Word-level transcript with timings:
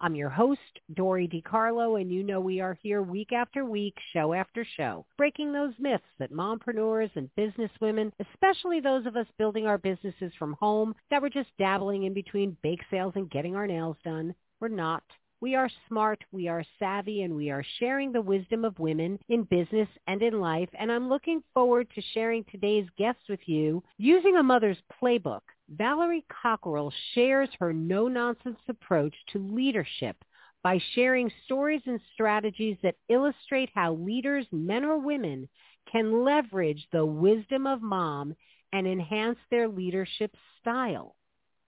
I'm 0.00 0.14
your 0.14 0.28
host, 0.28 0.60
Dori 0.94 1.28
DeCarlo, 1.28 2.00
and 2.00 2.10
you 2.10 2.22
know 2.22 2.40
we 2.40 2.60
are 2.60 2.76
here 2.82 3.02
week 3.02 3.32
after 3.32 3.64
week, 3.64 3.96
show 4.12 4.32
after 4.32 4.66
show, 4.76 5.06
breaking 5.16 5.52
those 5.52 5.74
myths 5.78 6.04
that 6.18 6.32
mompreneurs 6.32 7.10
and 7.14 7.30
businesswomen, 7.38 8.12
especially 8.20 8.80
those 8.80 9.06
of 9.06 9.16
us 9.16 9.26
building 9.38 9.66
our 9.66 9.78
businesses 9.78 10.32
from 10.38 10.54
home 10.54 10.94
that 11.10 11.22
were 11.22 11.30
just 11.30 11.50
dabbling 11.58 12.04
in 12.04 12.14
between 12.14 12.56
bake 12.62 12.82
sales 12.90 13.12
and 13.16 13.30
getting 13.30 13.56
our 13.56 13.66
nails 13.66 13.96
done, 14.04 14.34
we're 14.60 14.68
not. 14.68 15.02
We 15.40 15.54
are 15.54 15.70
smart, 15.88 16.24
we 16.32 16.48
are 16.48 16.64
savvy, 16.78 17.22
and 17.22 17.34
we 17.36 17.50
are 17.50 17.64
sharing 17.78 18.12
the 18.12 18.22
wisdom 18.22 18.64
of 18.64 18.78
women 18.78 19.18
in 19.28 19.42
business 19.44 19.88
and 20.06 20.22
in 20.22 20.40
life. 20.40 20.70
And 20.78 20.90
I'm 20.90 21.08
looking 21.08 21.42
forward 21.52 21.86
to 21.94 22.02
sharing 22.14 22.44
today's 22.44 22.86
guest 22.96 23.18
with 23.28 23.40
you 23.46 23.82
using 23.98 24.36
a 24.36 24.42
mother's 24.42 24.78
playbook. 25.02 25.42
Valerie 25.68 26.24
Cockerell 26.28 26.92
shares 27.14 27.48
her 27.58 27.72
no-nonsense 27.72 28.58
approach 28.68 29.14
to 29.32 29.38
leadership 29.38 30.16
by 30.62 30.78
sharing 30.94 31.30
stories 31.44 31.82
and 31.86 32.00
strategies 32.12 32.76
that 32.82 32.96
illustrate 33.08 33.70
how 33.74 33.94
leaders, 33.94 34.46
men 34.52 34.84
or 34.84 34.98
women, 34.98 35.48
can 35.90 36.22
leverage 36.22 36.86
the 36.92 37.04
wisdom 37.04 37.66
of 37.66 37.82
mom 37.82 38.34
and 38.72 38.86
enhance 38.86 39.38
their 39.50 39.68
leadership 39.68 40.34
style. 40.60 41.16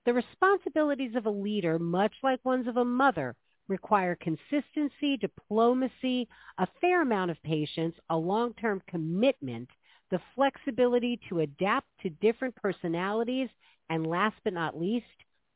The 0.04 0.14
responsibilities 0.14 1.14
of 1.16 1.26
a 1.26 1.30
leader, 1.30 1.78
much 1.78 2.12
like 2.22 2.44
ones 2.44 2.68
of 2.68 2.76
a 2.76 2.84
mother, 2.84 3.34
require 3.66 4.16
consistency, 4.16 5.16
diplomacy, 5.16 6.28
a 6.58 6.68
fair 6.80 7.02
amount 7.02 7.30
of 7.30 7.42
patience, 7.42 7.96
a 8.10 8.16
long-term 8.16 8.82
commitment, 8.86 9.68
the 10.10 10.20
flexibility 10.34 11.18
to 11.28 11.40
adapt 11.40 11.88
to 12.02 12.10
different 12.10 12.54
personalities, 12.54 13.48
and 13.90 14.06
last 14.06 14.36
but 14.44 14.52
not 14.52 14.78
least, 14.78 15.06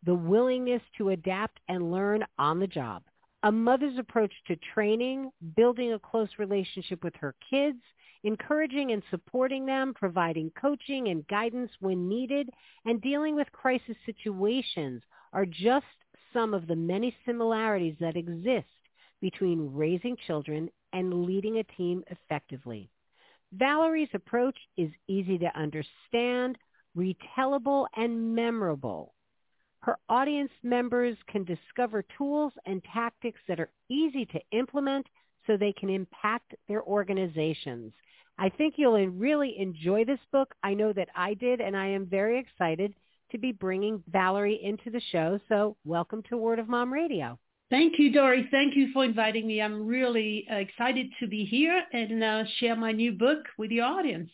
the 0.05 0.15
willingness 0.15 0.83
to 0.97 1.11
adapt 1.11 1.61
and 1.69 1.93
learn 1.93 2.25
on 2.39 2.59
the 2.59 2.67
job. 2.67 3.03
A 3.43 3.53
mother's 3.53 3.99
approach 3.99 4.33
to 4.47 4.57
training, 4.75 5.31
building 5.57 5.93
a 5.93 5.99
close 5.99 6.29
relationship 6.39 7.03
with 7.03 7.15
her 7.17 7.35
kids, 7.51 7.79
encouraging 8.23 8.93
and 8.93 9.03
supporting 9.11 9.65
them, 9.65 9.95
providing 9.95 10.51
coaching 10.61 11.09
and 11.09 11.27
guidance 11.29 11.71
when 11.81 12.09
needed, 12.09 12.51
and 12.85 13.01
dealing 13.01 13.35
with 13.35 13.51
crisis 13.53 13.97
situations 14.05 15.03
are 15.33 15.47
just 15.47 15.87
some 16.33 16.55
of 16.55 16.67
the 16.67 16.77
many 16.77 17.15
similarities 17.25 17.97
that 18.01 18.17
exist 18.17 18.67
between 19.21 19.75
raising 19.75 20.17
children 20.27 20.71
and 20.93 21.25
leading 21.25 21.59
a 21.59 21.65
team 21.65 22.03
effectively. 22.09 22.91
Valerie's 23.53 24.09
approach 24.15 24.57
is 24.77 24.91
easy 25.09 25.39
to 25.39 25.59
understand, 25.59 26.57
retellable, 26.97 27.87
and 27.97 28.35
memorable. 28.35 29.15
Her 29.81 29.97
audience 30.09 30.53
members 30.63 31.17
can 31.27 31.45
discover 31.45 32.05
tools 32.19 32.53
and 32.67 32.83
tactics 32.93 33.41
that 33.49 33.61
are 33.61 33.71
easy 33.89 34.27
to 34.27 34.41
implement 34.53 35.07
so 35.47 35.57
they 35.57 35.73
can 35.73 35.89
impact 35.89 36.55
their 36.69 36.83
organizations. 36.83 37.93
I 38.39 38.49
think 38.51 38.75
you'll 38.77 39.07
really 39.09 39.59
enjoy 39.59 40.05
this 40.05 40.21
book. 40.33 40.55
I 40.63 40.75
know 40.75 40.93
that 40.93 41.09
I 41.15 41.35
did, 41.35 41.61
and 41.61 41.77
I 41.77 41.87
am 41.87 42.07
very 42.07 42.39
excited 42.39 42.95
to 43.31 43.39
be 43.39 43.53
bringing 43.53 44.03
Valerie 44.11 44.63
into 44.63 44.91
the 44.91 45.01
show. 45.13 45.39
So 45.49 45.77
welcome 45.85 46.23
to 46.29 46.37
Word 46.37 46.59
of 46.59 46.69
Mom 46.69 46.93
Radio. 46.93 47.39
Thank 47.71 47.99
you, 47.99 48.13
Dori. 48.13 48.49
Thank 48.51 48.75
you 48.75 48.93
for 48.93 49.05
inviting 49.05 49.47
me. 49.47 49.63
I'm 49.63 49.87
really 49.87 50.47
uh, 50.51 50.57
excited 50.57 51.07
to 51.21 51.29
be 51.29 51.45
here 51.45 51.85
and 51.93 52.23
uh, 52.23 52.45
share 52.59 52.75
my 52.75 52.93
new 52.93 53.13
book 53.13 53.47
with 53.57 53.71
your 53.71 53.85
audience. 53.85 54.31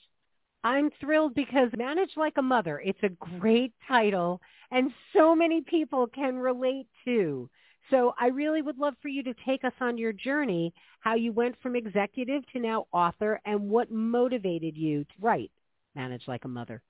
I'm 0.66 0.90
thrilled 1.00 1.36
because 1.36 1.70
Manage 1.78 2.10
Like 2.16 2.38
a 2.38 2.42
Mother, 2.42 2.82
it's 2.84 2.98
a 3.04 3.38
great 3.38 3.72
title 3.86 4.40
and 4.72 4.90
so 5.12 5.32
many 5.32 5.60
people 5.60 6.08
can 6.08 6.36
relate 6.36 6.88
to. 7.04 7.48
So 7.88 8.14
I 8.20 8.26
really 8.30 8.62
would 8.62 8.76
love 8.76 8.94
for 9.00 9.06
you 9.06 9.22
to 9.22 9.34
take 9.46 9.62
us 9.62 9.74
on 9.80 9.96
your 9.96 10.12
journey, 10.12 10.74
how 10.98 11.14
you 11.14 11.30
went 11.30 11.54
from 11.62 11.76
executive 11.76 12.42
to 12.52 12.58
now 12.58 12.88
author 12.90 13.40
and 13.46 13.70
what 13.70 13.92
motivated 13.92 14.76
you 14.76 15.04
to 15.04 15.12
write 15.20 15.52
Manage 15.94 16.26
Like 16.26 16.44
a 16.44 16.48
Mother. 16.48 16.82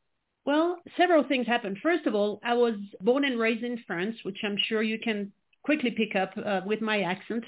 Well, 0.46 0.78
several 0.96 1.24
things 1.24 1.46
happened. 1.46 1.76
First 1.82 2.06
of 2.06 2.14
all, 2.14 2.40
I 2.42 2.54
was 2.54 2.76
born 3.02 3.26
and 3.26 3.38
raised 3.38 3.62
in 3.62 3.76
France, 3.86 4.16
which 4.22 4.38
I'm 4.42 4.56
sure 4.56 4.82
you 4.82 4.98
can 4.98 5.32
quickly 5.64 5.90
pick 5.90 6.16
up 6.16 6.32
uh, 6.42 6.62
with 6.64 6.80
my 6.80 7.02
accent. 7.02 7.44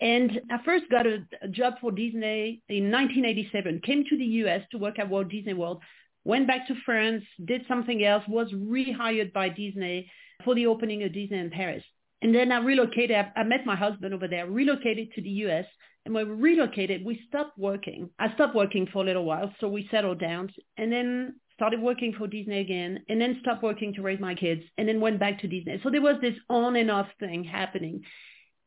And 0.00 0.40
I 0.50 0.58
first 0.64 0.84
got 0.90 1.06
a, 1.06 1.24
a, 1.42 1.48
job 1.48 1.74
for 1.80 1.90
Disney 1.90 2.62
in 2.68 2.90
1987, 2.90 3.80
came 3.84 4.04
to 4.08 4.16
the 4.16 4.24
US 4.24 4.62
to 4.70 4.78
work 4.78 4.98
at 4.98 5.08
Walt 5.08 5.28
Disney 5.28 5.54
World, 5.54 5.82
went 6.24 6.46
back 6.46 6.68
to 6.68 6.74
France, 6.84 7.24
did 7.44 7.62
something 7.66 8.04
else, 8.04 8.22
was 8.28 8.52
rehired 8.52 9.32
by 9.32 9.48
Disney 9.48 10.10
for 10.44 10.54
the 10.54 10.66
opening 10.66 11.02
of 11.02 11.12
Disneyland 11.12 11.52
Paris. 11.52 11.82
And 12.22 12.34
then 12.34 12.52
I 12.52 12.58
relocated, 12.58 13.16
I, 13.16 13.40
I 13.40 13.42
met 13.42 13.66
my 13.66 13.76
husband 13.76 14.14
over 14.14 14.28
there, 14.28 14.46
relocated 14.46 15.12
to 15.14 15.22
the 15.22 15.30
US. 15.46 15.64
And 16.04 16.14
when 16.14 16.28
we 16.28 16.34
relocated, 16.34 17.04
we 17.04 17.20
stopped 17.28 17.58
working. 17.58 18.10
I 18.18 18.32
stopped 18.34 18.54
working 18.54 18.86
for 18.92 19.02
a 19.02 19.06
little 19.06 19.24
while, 19.24 19.52
so 19.60 19.68
we 19.68 19.88
settled 19.90 20.20
down. 20.20 20.50
And 20.76 20.92
then 20.92 21.34
started 21.54 21.80
working 21.80 22.14
for 22.16 22.28
Disney 22.28 22.60
again, 22.60 23.04
and 23.08 23.20
then 23.20 23.36
stopped 23.40 23.64
working 23.64 23.92
to 23.92 24.00
raise 24.00 24.20
my 24.20 24.32
kids, 24.32 24.62
and 24.78 24.88
then 24.88 25.00
went 25.00 25.18
back 25.18 25.40
to 25.40 25.48
Disney. 25.48 25.80
So 25.82 25.90
there 25.90 26.00
was 26.00 26.14
this 26.20 26.36
on 26.48 26.76
and 26.76 26.88
off 26.88 27.08
thing 27.18 27.42
happening. 27.42 28.04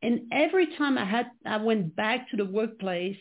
And 0.02 0.22
every 0.32 0.76
time 0.78 0.98
I 0.98 1.06
had, 1.06 1.28
I 1.46 1.58
went 1.58 1.96
back 1.96 2.30
to 2.30 2.38
the 2.38 2.46
workplace, 2.46 3.18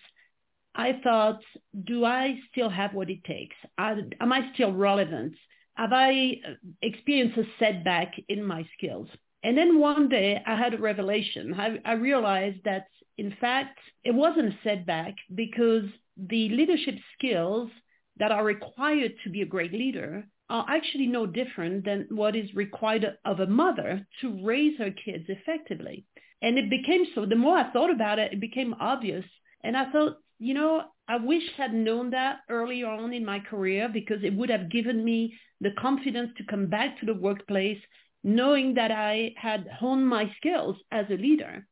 I 0.75 1.01
thought, 1.03 1.41
do 1.85 2.05
I 2.05 2.39
still 2.51 2.71
have 2.71 2.95
what 2.95 3.11
it 3.11 3.25
takes? 3.25 3.57
am 3.79 4.33
I 4.33 4.51
still 4.55 4.73
relevant? 4.73 5.35
Have 5.75 5.93
I 5.93 6.37
uh, 6.47 6.53
experienced 6.83 7.39
a 7.39 7.45
setback 7.59 8.15
in 8.29 8.45
my 8.45 8.67
skills? 8.77 9.09
And 9.43 9.57
then 9.57 9.79
one 9.79 10.09
day 10.09 10.41
I 10.47 10.57
had 10.57 10.75
a 10.75 10.79
revelation. 10.79 11.55
I, 11.55 11.79
I 11.85 11.93
realized 11.95 12.65
that 12.65 12.87
in 13.19 13.35
fact, 13.41 13.79
it 14.05 14.15
wasn't 14.15 14.55
a 14.55 14.59
setback 14.65 15.15
because 15.35 15.85
the 16.17 16.49
leadership 16.51 16.95
skills 17.17 17.71
that 18.19 18.33
are 18.33 18.45
required 18.45 19.13
to 19.25 19.31
be 19.31 19.43
a 19.43 19.47
great 19.47 19.73
leader 19.73 20.27
are 20.49 20.67
actually 20.69 21.07
no 21.07 21.27
different 21.27 21.85
than 21.85 22.07
what 22.11 22.35
is 22.35 22.55
required 22.55 23.07
of 23.25 23.41
a 23.41 23.47
mother 23.47 24.07
to 24.21 24.45
raise 24.45 24.79
her 24.79 24.91
kids 24.91 25.25
effectively. 25.29 26.05
And 26.43 26.59
it 26.59 26.71
became 26.71 27.05
so, 27.15 27.27
the 27.27 27.37
more 27.37 27.57
I 27.57 27.71
thought 27.71 27.91
about 27.91 28.19
it, 28.19 28.33
it 28.33 28.41
became 28.41 28.75
obvious. 28.81 29.25
And 29.63 29.77
I 29.77 29.91
thought, 29.91 30.19
you 30.39 30.55
know, 30.55 30.85
I 31.07 31.17
wish 31.17 31.43
I'd 31.59 31.75
known 31.75 32.11
that 32.11 32.41
earlier 32.49 32.87
on 32.87 33.13
in 33.13 33.25
my 33.25 33.41
career 33.41 33.91
because 33.93 34.25
it 34.25 34.35
would 34.35 34.49
have 34.49 34.71
given 34.71 35.05
me 35.05 35.35
the 35.61 35.73
confidence 35.73 36.31
to 36.39 36.45
come 36.45 36.67
back 36.67 36.99
to 37.01 37.07
the 37.07 37.15
workplace 37.15 37.79
knowing 38.23 38.75
that 38.75 38.91
I 38.91 39.35
had 39.37 39.67
honed 39.69 40.07
my 40.07 40.33
skills 40.37 40.77
as 40.91 41.07
a 41.11 41.15
leader. 41.15 41.67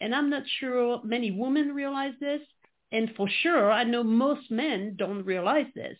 And 0.00 0.14
I'm 0.14 0.30
not 0.30 0.42
sure 0.60 1.00
many 1.04 1.30
women 1.30 1.74
realize 1.74 2.14
this, 2.20 2.40
and 2.90 3.10
for 3.16 3.28
sure, 3.42 3.70
I 3.70 3.84
know 3.84 4.02
most 4.02 4.50
men 4.50 4.96
don't 4.96 5.24
realize 5.24 5.66
this. 5.74 5.96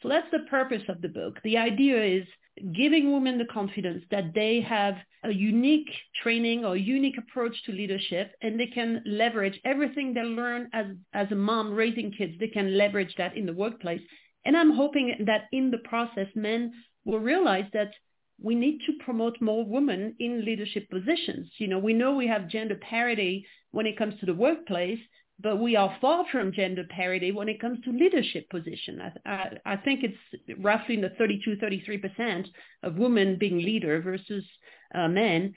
So 0.00 0.08
that's 0.08 0.30
the 0.30 0.46
purpose 0.50 0.82
of 0.88 1.00
the 1.00 1.08
book. 1.08 1.38
The 1.42 1.58
idea 1.58 2.02
is 2.02 2.26
giving 2.72 3.12
women 3.12 3.38
the 3.38 3.46
confidence 3.46 4.04
that 4.10 4.34
they 4.34 4.60
have 4.60 4.96
a 5.24 5.30
unique 5.30 5.90
training 6.22 6.64
or 6.64 6.76
unique 6.76 7.16
approach 7.18 7.54
to 7.64 7.72
leadership 7.72 8.34
and 8.42 8.58
they 8.58 8.66
can 8.66 9.02
leverage 9.06 9.58
everything 9.64 10.12
they 10.12 10.22
learn 10.22 10.68
as, 10.72 10.86
as 11.14 11.30
a 11.30 11.34
mom 11.34 11.72
raising 11.72 12.12
kids. 12.12 12.34
They 12.38 12.48
can 12.48 12.76
leverage 12.76 13.14
that 13.16 13.36
in 13.36 13.46
the 13.46 13.52
workplace. 13.52 14.02
And 14.44 14.56
I'm 14.56 14.72
hoping 14.72 15.24
that 15.26 15.44
in 15.52 15.70
the 15.70 15.78
process, 15.78 16.26
men 16.34 16.72
will 17.04 17.20
realize 17.20 17.66
that 17.72 17.92
we 18.42 18.54
need 18.54 18.80
to 18.86 19.04
promote 19.04 19.40
more 19.40 19.64
women 19.64 20.14
in 20.18 20.44
leadership 20.44 20.90
positions. 20.90 21.48
You 21.58 21.68
know, 21.68 21.78
we 21.78 21.92
know 21.92 22.14
we 22.14 22.26
have 22.26 22.48
gender 22.48 22.74
parity 22.74 23.46
when 23.70 23.86
it 23.86 23.96
comes 23.96 24.18
to 24.20 24.26
the 24.26 24.34
workplace, 24.34 24.98
but 25.40 25.56
we 25.56 25.76
are 25.76 25.96
far 26.00 26.24
from 26.30 26.52
gender 26.52 26.84
parity 26.88 27.32
when 27.32 27.48
it 27.48 27.60
comes 27.60 27.82
to 27.84 27.90
leadership 27.90 28.48
position. 28.50 29.00
I, 29.00 29.30
I, 29.30 29.72
I 29.72 29.76
think 29.76 30.00
it's 30.04 30.58
roughly 30.58 30.94
in 30.94 31.00
the 31.00 31.10
32, 31.10 31.56
33% 31.56 32.46
of 32.82 32.96
women 32.96 33.36
being 33.38 33.58
leader 33.58 34.00
versus 34.00 34.44
uh, 34.94 35.08
men. 35.08 35.54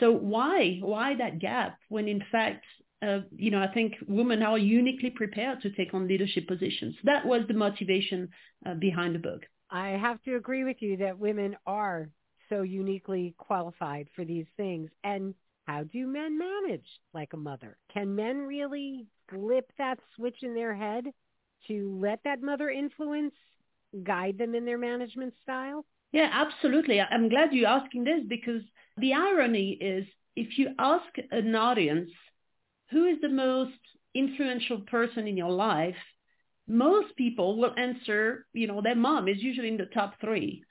So 0.00 0.12
why, 0.12 0.78
why 0.80 1.16
that 1.16 1.40
gap 1.40 1.78
when 1.88 2.08
in 2.08 2.22
fact, 2.30 2.64
uh, 3.02 3.20
you 3.36 3.50
know, 3.50 3.62
I 3.62 3.72
think 3.72 3.94
women 4.06 4.42
are 4.42 4.58
uniquely 4.58 5.10
prepared 5.10 5.62
to 5.62 5.70
take 5.70 5.94
on 5.94 6.08
leadership 6.08 6.48
positions. 6.48 6.96
That 7.04 7.24
was 7.24 7.42
the 7.46 7.54
motivation 7.54 8.28
uh, 8.66 8.74
behind 8.74 9.14
the 9.14 9.20
book. 9.20 9.42
I 9.70 9.90
have 9.90 10.22
to 10.24 10.36
agree 10.36 10.64
with 10.64 10.78
you 10.80 10.96
that 10.98 11.18
women 11.18 11.56
are 11.66 12.08
so 12.48 12.62
uniquely 12.62 13.34
qualified 13.38 14.08
for 14.16 14.24
these 14.24 14.46
things. 14.56 14.90
And 15.04 15.34
how 15.68 15.84
do 15.84 16.06
men 16.06 16.38
manage 16.38 16.86
like 17.12 17.34
a 17.34 17.36
mother? 17.36 17.76
Can 17.92 18.16
men 18.16 18.38
really 18.38 19.06
flip 19.28 19.70
that 19.76 19.98
switch 20.16 20.38
in 20.42 20.54
their 20.54 20.74
head 20.74 21.04
to 21.66 21.98
let 22.00 22.20
that 22.24 22.40
mother 22.40 22.70
influence 22.70 23.34
guide 24.02 24.38
them 24.38 24.54
in 24.54 24.64
their 24.64 24.78
management 24.78 25.34
style? 25.42 25.84
Yeah, 26.10 26.30
absolutely. 26.32 27.02
I'm 27.02 27.28
glad 27.28 27.52
you're 27.52 27.68
asking 27.68 28.04
this 28.04 28.22
because 28.26 28.62
the 28.96 29.12
irony 29.12 29.72
is 29.72 30.06
if 30.34 30.58
you 30.58 30.70
ask 30.78 31.04
an 31.30 31.54
audience 31.54 32.10
who 32.90 33.04
is 33.04 33.20
the 33.20 33.28
most 33.28 33.78
influential 34.14 34.80
person 34.80 35.28
in 35.28 35.36
your 35.36 35.50
life, 35.50 35.96
most 36.66 37.14
people 37.16 37.58
will 37.58 37.74
answer, 37.76 38.46
you 38.54 38.68
know, 38.68 38.80
their 38.80 38.96
mom 38.96 39.28
is 39.28 39.42
usually 39.42 39.68
in 39.68 39.76
the 39.76 39.84
top 39.84 40.14
three 40.18 40.64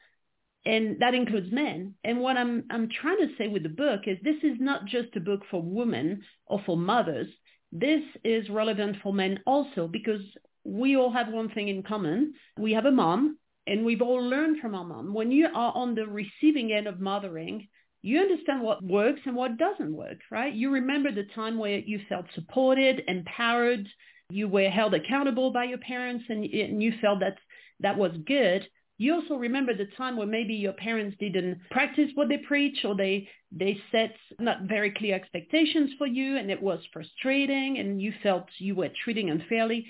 and 0.67 0.99
that 0.99 1.13
includes 1.13 1.51
men. 1.51 1.95
And 2.03 2.19
what 2.19 2.35
I'm 2.35 2.65
I'm 2.69 2.89
trying 2.89 3.19
to 3.19 3.33
say 3.37 3.47
with 3.47 3.63
the 3.63 3.69
book 3.69 4.01
is 4.05 4.17
this 4.21 4.43
is 4.43 4.57
not 4.59 4.85
just 4.85 5.15
a 5.15 5.21
book 5.21 5.41
for 5.49 5.61
women 5.61 6.21
or 6.45 6.61
for 6.65 6.75
mothers. 6.75 7.27
This 7.71 8.01
is 8.25 8.49
relevant 8.49 8.97
for 9.01 9.13
men 9.13 9.39
also 9.45 9.87
because 9.87 10.21
we 10.65 10.97
all 10.97 11.11
have 11.11 11.29
one 11.29 11.49
thing 11.49 11.69
in 11.69 11.83
common. 11.83 12.33
We 12.59 12.73
have 12.73 12.85
a 12.85 12.91
mom 12.91 13.37
and 13.65 13.85
we've 13.85 14.01
all 14.01 14.21
learned 14.21 14.59
from 14.59 14.75
our 14.75 14.83
mom. 14.83 15.13
When 15.13 15.31
you 15.31 15.47
are 15.47 15.71
on 15.73 15.95
the 15.95 16.05
receiving 16.05 16.73
end 16.73 16.87
of 16.87 16.99
mothering, 16.99 17.67
you 18.01 18.19
understand 18.19 18.61
what 18.61 18.83
works 18.83 19.21
and 19.25 19.35
what 19.37 19.57
doesn't 19.57 19.95
work, 19.95 20.17
right? 20.29 20.53
You 20.53 20.71
remember 20.71 21.11
the 21.13 21.27
time 21.33 21.57
where 21.57 21.79
you 21.79 22.01
felt 22.09 22.25
supported, 22.35 23.03
empowered, 23.07 23.87
you 24.29 24.49
were 24.49 24.69
held 24.69 24.93
accountable 24.93 25.51
by 25.51 25.63
your 25.63 25.77
parents 25.77 26.25
and, 26.27 26.43
and 26.43 26.83
you 26.83 26.93
felt 27.01 27.21
that 27.21 27.37
that 27.79 27.97
was 27.97 28.11
good 28.25 28.67
you 28.97 29.13
also 29.13 29.35
remember 29.35 29.75
the 29.75 29.87
time 29.95 30.17
where 30.17 30.27
maybe 30.27 30.55
your 30.55 30.73
parents 30.73 31.15
didn't 31.19 31.59
practice 31.69 32.09
what 32.15 32.29
they 32.29 32.37
preach 32.37 32.83
or 32.83 32.95
they 32.95 33.27
they 33.51 33.79
set 33.91 34.15
not 34.39 34.63
very 34.63 34.91
clear 34.91 35.15
expectations 35.15 35.91
for 35.97 36.07
you 36.07 36.37
and 36.37 36.49
it 36.49 36.61
was 36.61 36.79
frustrating 36.91 37.77
and 37.77 38.01
you 38.01 38.11
felt 38.23 38.45
you 38.57 38.75
were 38.75 38.89
treating 39.03 39.29
unfairly. 39.29 39.85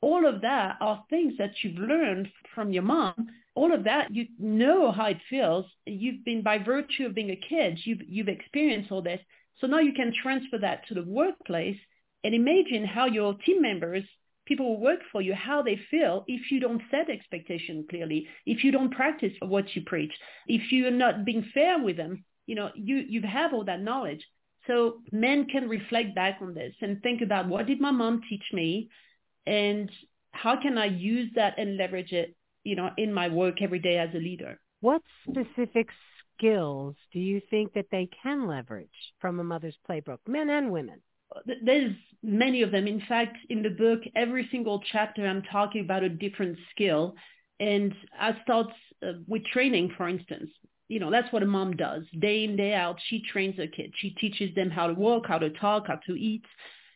All 0.00 0.26
of 0.26 0.42
that 0.42 0.76
are 0.80 1.04
things 1.08 1.34
that 1.38 1.52
you've 1.62 1.78
learned 1.78 2.28
from 2.54 2.72
your 2.72 2.82
mom. 2.82 3.28
All 3.54 3.72
of 3.72 3.84
that 3.84 4.12
you 4.12 4.26
know 4.38 4.90
how 4.90 5.06
it 5.06 5.18
feels. 5.30 5.66
You've 5.86 6.24
been 6.24 6.42
by 6.42 6.58
virtue 6.58 7.06
of 7.06 7.14
being 7.14 7.30
a 7.30 7.36
kid 7.36 7.78
you've 7.84 8.02
you've 8.08 8.28
experienced 8.28 8.90
all 8.90 9.02
this. 9.02 9.20
So 9.60 9.66
now 9.68 9.78
you 9.78 9.92
can 9.92 10.12
transfer 10.22 10.58
that 10.58 10.86
to 10.88 10.94
the 10.94 11.04
workplace 11.04 11.78
and 12.24 12.34
imagine 12.34 12.84
how 12.84 13.06
your 13.06 13.34
team 13.34 13.62
members 13.62 14.04
people 14.48 14.66
who 14.66 14.82
work 14.82 15.00
for 15.12 15.20
you, 15.20 15.34
how 15.34 15.62
they 15.62 15.78
feel 15.90 16.24
if 16.26 16.50
you 16.50 16.58
don't 16.58 16.82
set 16.90 17.10
expectation 17.10 17.86
clearly, 17.88 18.26
if 18.46 18.64
you 18.64 18.72
don't 18.72 18.90
practice 18.90 19.32
what 19.40 19.76
you 19.76 19.82
preach, 19.84 20.12
if 20.46 20.72
you're 20.72 20.90
not 20.90 21.24
being 21.24 21.44
fair 21.54 21.78
with 21.78 21.96
them, 21.96 22.24
you 22.46 22.54
know, 22.54 22.70
you, 22.74 22.96
you 22.96 23.20
have 23.22 23.52
all 23.52 23.64
that 23.64 23.82
knowledge. 23.82 24.24
So 24.66 24.98
men 25.12 25.46
can 25.46 25.68
reflect 25.68 26.14
back 26.14 26.38
on 26.40 26.54
this 26.54 26.74
and 26.80 27.02
think 27.02 27.20
about 27.22 27.48
what 27.48 27.66
did 27.66 27.80
my 27.80 27.90
mom 27.90 28.22
teach 28.28 28.44
me 28.52 28.88
and 29.46 29.90
how 30.32 30.60
can 30.60 30.78
I 30.78 30.86
use 30.86 31.30
that 31.36 31.58
and 31.58 31.76
leverage 31.76 32.12
it, 32.12 32.34
you 32.64 32.76
know, 32.76 32.90
in 32.96 33.12
my 33.12 33.28
work 33.28 33.62
every 33.62 33.78
day 33.78 33.98
as 33.98 34.10
a 34.14 34.18
leader. 34.18 34.58
What 34.80 35.02
specific 35.28 35.88
skills 36.36 36.96
do 37.12 37.18
you 37.18 37.40
think 37.50 37.74
that 37.74 37.86
they 37.90 38.08
can 38.22 38.46
leverage 38.46 38.88
from 39.20 39.40
a 39.40 39.44
mother's 39.44 39.76
playbook, 39.88 40.18
men 40.26 40.50
and 40.50 40.70
women? 40.70 41.00
There's 41.64 41.92
many 42.22 42.62
of 42.62 42.70
them. 42.70 42.86
In 42.86 43.02
fact, 43.08 43.36
in 43.48 43.62
the 43.62 43.70
book, 43.70 44.00
every 44.14 44.48
single 44.50 44.82
chapter 44.92 45.26
I'm 45.26 45.42
talking 45.42 45.82
about 45.82 46.02
a 46.02 46.08
different 46.08 46.58
skill. 46.70 47.14
And 47.60 47.94
I 48.18 48.36
start 48.42 48.68
uh, 49.02 49.12
with 49.26 49.44
training, 49.46 49.92
for 49.96 50.08
instance. 50.08 50.50
You 50.88 51.00
know, 51.00 51.10
that's 51.10 51.32
what 51.32 51.42
a 51.42 51.46
mom 51.46 51.76
does. 51.76 52.04
Day 52.18 52.44
in, 52.44 52.56
day 52.56 52.72
out, 52.74 52.98
she 53.08 53.22
trains 53.30 53.56
her 53.56 53.66
kids. 53.66 53.92
She 53.96 54.10
teaches 54.10 54.54
them 54.54 54.70
how 54.70 54.86
to 54.86 54.94
walk, 54.94 55.26
how 55.26 55.38
to 55.38 55.50
talk, 55.50 55.88
how 55.88 55.96
to 56.06 56.14
eat. 56.14 56.44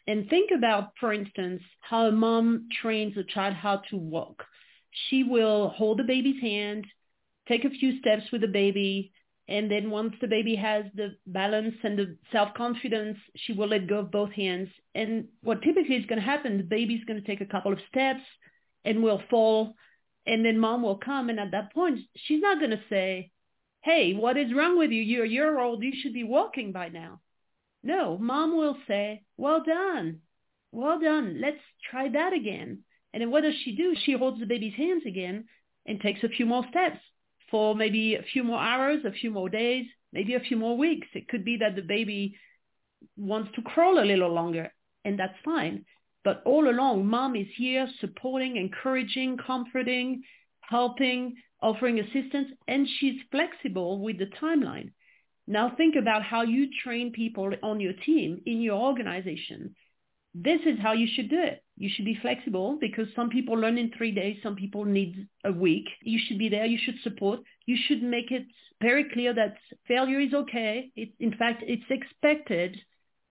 And 0.06 0.28
think 0.28 0.50
about, 0.56 0.92
for 0.98 1.12
instance, 1.12 1.62
how 1.80 2.06
a 2.06 2.12
mom 2.12 2.68
trains 2.80 3.16
a 3.16 3.24
child 3.24 3.54
how 3.54 3.82
to 3.90 3.96
walk. 3.96 4.44
She 5.08 5.22
will 5.22 5.68
hold 5.70 5.98
the 5.98 6.04
baby's 6.04 6.40
hand, 6.40 6.86
take 7.48 7.64
a 7.64 7.70
few 7.70 7.98
steps 7.98 8.24
with 8.32 8.40
the 8.40 8.48
baby, 8.48 9.12
and 9.48 9.70
then 9.70 9.90
once 9.90 10.14
the 10.20 10.28
baby 10.28 10.54
has 10.54 10.84
the 10.94 11.16
balance 11.26 11.74
and 11.82 11.98
the 11.98 12.16
self-confidence, 12.30 13.18
she 13.36 13.52
will 13.52 13.68
let 13.68 13.88
go 13.88 13.98
of 13.98 14.10
both 14.10 14.30
hands. 14.32 14.68
And 14.94 15.28
what 15.42 15.62
typically 15.62 15.96
is 15.96 16.06
going 16.06 16.20
to 16.20 16.24
happen, 16.24 16.58
the 16.58 16.62
baby's 16.62 17.04
going 17.04 17.20
to 17.20 17.26
take 17.26 17.40
a 17.40 17.46
couple 17.46 17.72
of 17.72 17.80
steps 17.88 18.22
and 18.84 19.02
will 19.02 19.20
fall. 19.30 19.74
And 20.26 20.44
then 20.44 20.58
mom 20.58 20.82
will 20.82 20.98
come. 20.98 21.28
And 21.28 21.40
at 21.40 21.50
that 21.50 21.74
point, 21.74 21.98
she's 22.14 22.40
not 22.40 22.60
going 22.60 22.70
to 22.70 22.80
say, 22.88 23.32
hey, 23.80 24.14
what 24.14 24.36
is 24.36 24.54
wrong 24.54 24.78
with 24.78 24.92
you? 24.92 25.02
You're 25.02 25.24
a 25.24 25.28
year 25.28 25.58
old. 25.58 25.82
You 25.82 25.92
should 26.00 26.14
be 26.14 26.24
walking 26.24 26.70
by 26.70 26.88
now. 26.88 27.20
No, 27.82 28.16
mom 28.18 28.56
will 28.56 28.76
say, 28.86 29.22
well 29.36 29.64
done. 29.64 30.20
Well 30.70 31.00
done. 31.00 31.40
Let's 31.40 31.60
try 31.90 32.08
that 32.10 32.32
again. 32.32 32.84
And 33.12 33.20
then 33.20 33.32
what 33.32 33.42
does 33.42 33.54
she 33.64 33.74
do? 33.74 33.96
She 34.04 34.12
holds 34.12 34.38
the 34.38 34.46
baby's 34.46 34.74
hands 34.74 35.02
again 35.04 35.46
and 35.84 36.00
takes 36.00 36.22
a 36.22 36.28
few 36.28 36.46
more 36.46 36.64
steps 36.70 37.00
for 37.52 37.76
maybe 37.76 38.16
a 38.16 38.22
few 38.32 38.43
more 38.43 38.58
hours, 38.58 39.04
a 39.04 39.12
few 39.12 39.31
more 39.31 39.49
days, 39.49 39.87
maybe 40.12 40.34
a 40.34 40.40
few 40.40 40.56
more 40.56 40.76
weeks. 40.76 41.06
It 41.14 41.28
could 41.28 41.44
be 41.44 41.58
that 41.58 41.76
the 41.76 41.82
baby 41.82 42.34
wants 43.16 43.52
to 43.54 43.62
crawl 43.62 44.00
a 44.00 44.10
little 44.10 44.32
longer, 44.32 44.72
and 45.04 45.19
that's 45.19 45.38
fine. 45.44 45.84
But 46.25 46.43
all 46.46 46.69
along, 46.69 47.06
mom 47.06 47.37
is 47.37 47.49
here 47.56 47.87
supporting, 48.00 48.56
encouraging, 48.56 49.37
comforting, 49.37 50.22
helping, 50.62 51.37
offering 51.60 52.00
assistance, 52.00 52.49
and 52.66 52.88
she's 52.99 53.20
flexible 53.31 54.00
with 54.00 54.19
the 54.19 54.31
timeline. 54.40 54.90
Now 55.46 55.75
think 55.76 55.94
about 55.96 56.22
how 56.22 56.43
you 56.43 56.69
train 56.82 57.12
people 57.12 57.52
on 57.62 57.81
your 57.81 57.93
team, 57.93 58.40
in 58.46 58.62
your 58.62 58.81
organization 58.81 59.75
this 60.34 60.61
is 60.64 60.79
how 60.81 60.93
you 60.93 61.06
should 61.14 61.29
do 61.29 61.40
it. 61.43 61.62
You 61.76 61.90
should 61.93 62.05
be 62.05 62.19
flexible 62.20 62.79
because 62.81 63.06
some 63.14 63.29
people 63.29 63.55
learn 63.55 63.76
in 63.76 63.90
three 63.96 64.12
days, 64.12 64.38
some 64.43 64.56
people 64.56 64.84
need 64.84 65.29
a 65.44 65.52
week. 65.52 65.87
You 66.02 66.19
should 66.26 66.38
be 66.38 66.49
there. 66.49 66.64
You 66.64 66.79
should 66.82 66.99
support. 67.02 67.40
You 67.67 67.76
should 67.87 68.02
make 68.02 68.31
it 68.31 68.44
very 68.81 69.05
clear 69.12 69.34
that 69.34 69.56
failure 69.87 70.20
is 70.20 70.32
okay. 70.32 70.90
It, 70.96 71.11
in 71.20 71.34
fact, 71.37 71.62
it's 71.67 71.84
expected. 71.90 72.79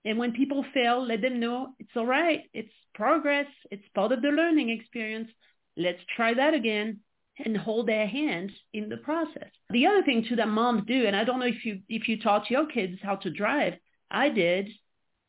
And 0.06 0.18
when 0.18 0.34
people 0.34 0.64
fail, 0.74 1.06
let 1.06 1.22
them 1.22 1.40
know 1.40 1.70
it's 1.80 1.96
all 1.96 2.06
right. 2.06 2.42
It's 2.54 2.74
progress. 2.94 3.48
It's 3.72 3.88
part 3.96 4.12
of 4.12 4.22
the 4.22 4.30
learning 4.30 4.70
experience. 4.70 5.30
Let's 5.78 6.02
try 6.16 6.34
that 6.34 6.54
again 6.54 7.00
and 7.44 7.58
hold 7.58 7.88
their 7.88 8.08
hand 8.08 8.52
in 8.74 8.90
the 8.90 8.98
process. 8.98 9.50
The 9.70 9.88
other 9.88 10.04
thing 10.04 10.26
too 10.28 10.36
that 10.36 10.48
moms 10.48 10.84
do, 10.86 11.06
and 11.06 11.16
I 11.16 11.24
don't 11.24 11.40
know 11.40 11.46
if 11.46 11.66
you 11.66 11.80
if 11.90 12.08
you 12.08 12.20
taught 12.22 12.50
your 12.50 12.68
kids 12.68 13.00
how 13.02 13.16
to 13.18 13.30
drive, 13.30 13.74
I 14.10 14.30
did 14.30 14.70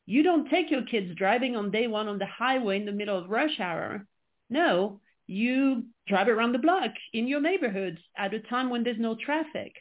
you 0.06 0.22
don't 0.22 0.50
take 0.50 0.70
your 0.70 0.82
kids 0.82 1.14
driving 1.16 1.56
on 1.56 1.70
day 1.70 1.86
one 1.86 2.08
on 2.08 2.18
the 2.18 2.26
highway 2.26 2.76
in 2.76 2.86
the 2.86 2.92
middle 2.92 3.18
of 3.18 3.30
rush 3.30 3.60
hour. 3.60 4.06
No, 4.50 5.00
you 5.26 5.84
drive 6.08 6.28
around 6.28 6.52
the 6.52 6.58
block 6.58 6.90
in 7.12 7.28
your 7.28 7.40
neighborhood 7.40 7.98
at 8.16 8.34
a 8.34 8.40
time 8.40 8.70
when 8.70 8.82
there's 8.82 8.98
no 8.98 9.14
traffic. 9.14 9.72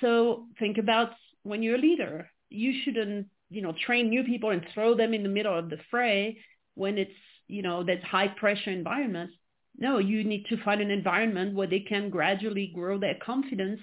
So 0.00 0.46
think 0.58 0.78
about 0.78 1.10
when 1.42 1.62
you're 1.62 1.76
a 1.76 1.80
leader. 1.80 2.30
You 2.50 2.72
shouldn't, 2.84 3.28
you 3.50 3.62
know, 3.62 3.74
train 3.86 4.10
new 4.10 4.22
people 4.24 4.50
and 4.50 4.66
throw 4.74 4.94
them 4.94 5.14
in 5.14 5.22
the 5.22 5.28
middle 5.28 5.58
of 5.58 5.70
the 5.70 5.78
fray 5.90 6.38
when 6.74 6.98
it's, 6.98 7.10
you 7.46 7.62
know, 7.62 7.82
that 7.84 8.04
high 8.04 8.28
pressure 8.28 8.70
environment. 8.70 9.30
No, 9.78 9.98
you 9.98 10.24
need 10.24 10.46
to 10.50 10.62
find 10.62 10.80
an 10.80 10.90
environment 10.90 11.54
where 11.54 11.66
they 11.66 11.80
can 11.80 12.10
gradually 12.10 12.70
grow 12.74 12.98
their 12.98 13.16
confidence 13.24 13.80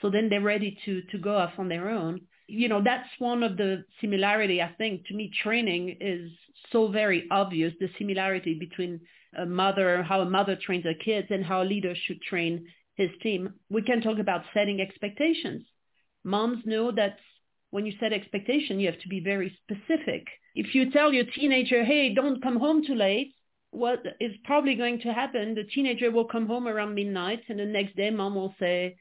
so 0.00 0.10
then 0.10 0.28
they're 0.28 0.40
ready 0.40 0.78
to, 0.84 1.02
to 1.10 1.18
go 1.18 1.36
off 1.36 1.52
on 1.58 1.68
their 1.68 1.90
own 1.90 2.20
you 2.50 2.68
know, 2.68 2.82
that's 2.82 3.08
one 3.18 3.42
of 3.42 3.56
the 3.56 3.84
similarity, 4.00 4.60
I 4.60 4.72
think, 4.76 5.06
to 5.06 5.14
me, 5.14 5.30
training 5.42 5.96
is 6.00 6.30
so 6.72 6.88
very 6.88 7.26
obvious, 7.30 7.72
the 7.80 7.88
similarity 7.98 8.54
between 8.54 9.00
a 9.38 9.46
mother, 9.46 10.02
how 10.02 10.20
a 10.20 10.28
mother 10.28 10.56
trains 10.56 10.84
her 10.84 10.94
kids 10.94 11.28
and 11.30 11.44
how 11.44 11.62
a 11.62 11.64
leader 11.64 11.94
should 12.06 12.20
train 12.22 12.66
his 12.96 13.10
team. 13.22 13.54
We 13.70 13.82
can 13.82 14.00
talk 14.00 14.18
about 14.18 14.42
setting 14.52 14.80
expectations. 14.80 15.64
Moms 16.24 16.64
know 16.66 16.90
that 16.92 17.18
when 17.70 17.86
you 17.86 17.92
set 18.00 18.12
expectation, 18.12 18.80
you 18.80 18.90
have 18.90 19.00
to 19.00 19.08
be 19.08 19.20
very 19.20 19.56
specific. 19.62 20.26
If 20.54 20.74
you 20.74 20.90
tell 20.90 21.12
your 21.12 21.24
teenager, 21.24 21.84
hey, 21.84 22.12
don't 22.12 22.42
come 22.42 22.58
home 22.58 22.84
too 22.84 22.96
late, 22.96 23.34
what 23.70 24.02
is 24.18 24.32
probably 24.44 24.74
going 24.74 25.00
to 25.00 25.12
happen, 25.12 25.54
the 25.54 25.64
teenager 25.64 26.10
will 26.10 26.24
come 26.24 26.46
home 26.46 26.66
around 26.66 26.94
midnight 26.94 27.40
and 27.48 27.58
the 27.60 27.64
next 27.64 27.94
day 27.96 28.10
mom 28.10 28.34
will 28.34 28.54
say, 28.58 28.96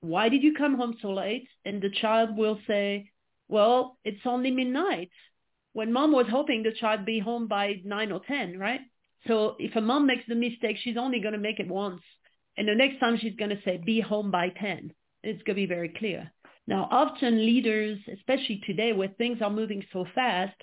why 0.00 0.28
did 0.28 0.42
you 0.42 0.54
come 0.54 0.76
home 0.76 0.96
so 1.00 1.12
late? 1.12 1.48
And 1.64 1.82
the 1.82 1.90
child 1.90 2.36
will 2.36 2.58
say, 2.66 3.10
well, 3.48 3.98
it's 4.04 4.24
only 4.24 4.50
midnight. 4.50 5.10
When 5.72 5.92
mom 5.92 6.12
was 6.12 6.26
hoping 6.30 6.62
the 6.62 6.72
child 6.72 7.04
be 7.04 7.20
home 7.20 7.46
by 7.46 7.80
9 7.84 8.12
or 8.12 8.20
10, 8.26 8.58
right? 8.58 8.80
So 9.26 9.56
if 9.58 9.76
a 9.76 9.80
mom 9.80 10.06
makes 10.06 10.24
the 10.26 10.34
mistake, 10.34 10.76
she's 10.82 10.96
only 10.96 11.20
going 11.20 11.34
to 11.34 11.38
make 11.38 11.60
it 11.60 11.68
once. 11.68 12.02
And 12.56 12.66
the 12.66 12.74
next 12.74 12.98
time 12.98 13.18
she's 13.18 13.36
going 13.36 13.50
to 13.50 13.62
say, 13.64 13.80
be 13.84 14.00
home 14.00 14.30
by 14.30 14.48
10. 14.48 14.92
It's 15.22 15.42
going 15.42 15.56
to 15.56 15.62
be 15.62 15.66
very 15.66 15.90
clear. 15.90 16.32
Now, 16.66 16.88
often 16.90 17.44
leaders, 17.44 17.98
especially 18.12 18.62
today 18.66 18.92
where 18.92 19.08
things 19.08 19.42
are 19.42 19.50
moving 19.50 19.84
so 19.92 20.06
fast, 20.14 20.56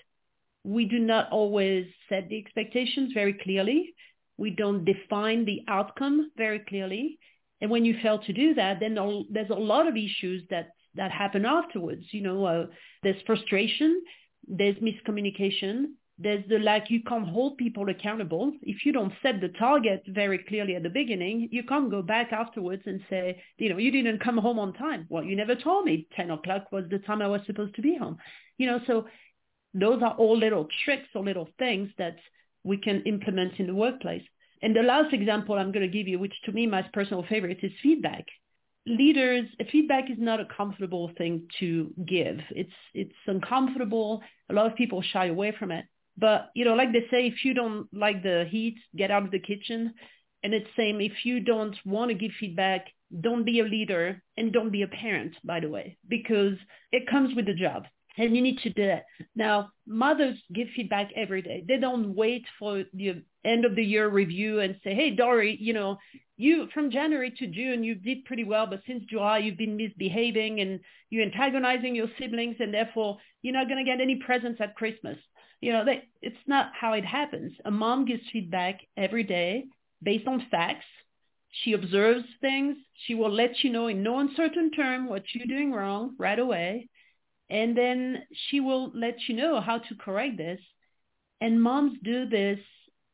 we 0.63 0.85
do 0.85 0.99
not 0.99 1.31
always 1.31 1.87
set 2.09 2.29
the 2.29 2.37
expectations 2.37 3.13
very 3.13 3.33
clearly. 3.33 3.93
We 4.37 4.51
don't 4.51 4.85
define 4.85 5.45
the 5.45 5.61
outcome 5.67 6.31
very 6.37 6.59
clearly. 6.59 7.19
And 7.61 7.71
when 7.71 7.85
you 7.85 7.95
fail 8.01 8.19
to 8.19 8.33
do 8.33 8.53
that, 8.55 8.79
then 8.79 8.95
there's 9.29 9.49
a 9.49 9.55
lot 9.55 9.87
of 9.87 9.95
issues 9.95 10.43
that 10.49 10.69
that 10.95 11.11
happen 11.11 11.45
afterwards. 11.45 12.05
You 12.11 12.21
know, 12.21 12.45
uh, 12.45 12.65
there's 13.03 13.21
frustration, 13.25 14.01
there's 14.47 14.75
miscommunication, 14.77 15.93
there's 16.19 16.43
the 16.49 16.57
like 16.57 16.89
you 16.89 17.03
can't 17.03 17.27
hold 17.27 17.57
people 17.57 17.87
accountable. 17.89 18.51
If 18.63 18.85
you 18.85 18.91
don't 18.91 19.13
set 19.21 19.39
the 19.39 19.49
target 19.49 20.03
very 20.07 20.39
clearly 20.39 20.75
at 20.75 20.83
the 20.83 20.89
beginning, 20.89 21.49
you 21.51 21.63
can't 21.63 21.91
go 21.91 22.01
back 22.01 22.33
afterwards 22.33 22.83
and 22.85 23.01
say, 23.09 23.41
you 23.57 23.69
know, 23.69 23.77
you 23.77 23.91
didn't 23.91 24.23
come 24.23 24.37
home 24.37 24.57
on 24.57 24.73
time. 24.73 25.05
Well, 25.09 25.23
you 25.23 25.35
never 25.35 25.55
told 25.55 25.85
me 25.85 26.07
10 26.15 26.31
o'clock 26.31 26.71
was 26.71 26.85
the 26.89 26.99
time 26.99 27.21
I 27.21 27.27
was 27.27 27.41
supposed 27.45 27.75
to 27.75 27.83
be 27.83 27.95
home. 27.95 28.17
You 28.57 28.65
know, 28.65 28.79
so 28.87 29.05
those 29.75 30.01
are 30.01 30.15
all 30.15 30.35
little 30.35 30.67
tricks 30.83 31.09
or 31.13 31.23
little 31.23 31.49
things 31.59 31.91
that 31.99 32.17
we 32.63 32.77
can 32.77 33.03
implement 33.03 33.59
in 33.59 33.67
the 33.67 33.75
workplace. 33.75 34.23
And 34.61 34.75
the 34.75 34.81
last 34.81 35.13
example 35.13 35.55
I'm 35.55 35.71
going 35.71 35.89
to 35.89 35.97
give 35.97 36.07
you, 36.07 36.19
which 36.19 36.33
to 36.45 36.51
me 36.51 36.67
my 36.67 36.83
personal 36.93 37.23
favorite, 37.23 37.59
is 37.61 37.71
feedback. 37.81 38.25
Leaders, 38.85 39.45
feedback 39.71 40.09
is 40.09 40.17
not 40.17 40.39
a 40.39 40.45
comfortable 40.45 41.11
thing 41.17 41.47
to 41.59 41.93
give. 42.05 42.39
It's 42.51 42.71
it's 42.93 43.15
uncomfortable. 43.27 44.21
A 44.49 44.53
lot 44.53 44.65
of 44.65 44.77
people 44.77 45.01
shy 45.01 45.25
away 45.27 45.53
from 45.57 45.71
it. 45.71 45.85
But 46.17 46.49
you 46.55 46.65
know, 46.65 46.73
like 46.73 46.93
they 46.93 47.05
say, 47.11 47.27
if 47.27 47.43
you 47.43 47.53
don't 47.53 47.87
like 47.93 48.23
the 48.23 48.45
heat, 48.49 48.77
get 48.95 49.11
out 49.11 49.23
of 49.23 49.31
the 49.31 49.39
kitchen. 49.39 49.93
And 50.43 50.53
it's 50.53 50.67
same 50.77 51.01
if 51.01 51.25
you 51.25 51.41
don't 51.41 51.75
want 51.85 52.09
to 52.09 52.15
give 52.15 52.31
feedback, 52.39 52.87
don't 53.21 53.43
be 53.43 53.59
a 53.59 53.65
leader 53.65 54.23
and 54.37 54.53
don't 54.53 54.71
be 54.71 54.83
a 54.83 54.87
parent, 54.87 55.35
by 55.43 55.59
the 55.59 55.69
way, 55.69 55.97
because 56.07 56.53
it 56.91 57.09
comes 57.09 57.35
with 57.35 57.45
the 57.45 57.53
job 57.53 57.83
and 58.17 58.35
you 58.35 58.41
need 58.41 58.59
to 58.59 58.69
do 58.69 58.85
that. 58.87 59.05
Now, 59.35 59.71
mothers 59.85 60.37
give 60.53 60.67
feedback 60.75 61.11
every 61.15 61.41
day. 61.41 61.63
They 61.67 61.77
don't 61.77 62.15
wait 62.15 62.45
for 62.57 62.83
the 62.93 63.23
end 63.45 63.65
of 63.65 63.75
the 63.75 63.83
year 63.83 64.09
review 64.09 64.59
and 64.59 64.75
say, 64.83 64.93
hey, 64.93 65.11
Dori, 65.11 65.57
you 65.59 65.73
know, 65.73 65.97
you 66.35 66.67
from 66.73 66.91
January 66.91 67.31
to 67.31 67.47
June, 67.47 67.83
you 67.83 67.95
did 67.95 68.25
pretty 68.25 68.43
well, 68.43 68.67
but 68.67 68.81
since 68.85 69.03
July, 69.05 69.39
you've 69.39 69.57
been 69.57 69.77
misbehaving 69.77 70.59
and 70.59 70.79
you're 71.09 71.25
antagonizing 71.25 71.95
your 71.95 72.07
siblings 72.19 72.57
and 72.59 72.73
therefore 72.73 73.17
you're 73.41 73.53
not 73.53 73.67
going 73.67 73.83
to 73.83 73.89
get 73.89 74.01
any 74.01 74.15
presents 74.15 74.61
at 74.61 74.75
Christmas. 74.75 75.17
You 75.61 75.73
know, 75.73 75.85
they, 75.85 76.03
it's 76.21 76.35
not 76.45 76.71
how 76.79 76.93
it 76.93 77.05
happens. 77.05 77.53
A 77.65 77.71
mom 77.71 78.05
gives 78.05 78.21
feedback 78.31 78.81
every 78.95 79.23
day 79.23 79.65
based 80.03 80.27
on 80.27 80.45
facts. 80.51 80.85
She 81.63 81.73
observes 81.73 82.25
things. 82.41 82.77
She 83.05 83.15
will 83.15 83.31
let 83.31 83.63
you 83.63 83.71
know 83.71 83.87
in 83.87 84.03
no 84.03 84.19
uncertain 84.19 84.69
term 84.71 85.07
what 85.07 85.23
you're 85.33 85.47
doing 85.47 85.71
wrong 85.71 86.15
right 86.19 86.37
away 86.37 86.89
and 87.49 87.77
then 87.77 88.23
she 88.49 88.59
will 88.59 88.91
let 88.93 89.15
you 89.27 89.35
know 89.35 89.61
how 89.61 89.77
to 89.77 89.95
correct 89.95 90.37
this. 90.37 90.59
And 91.39 91.61
moms 91.61 91.97
do 92.03 92.27
this 92.27 92.59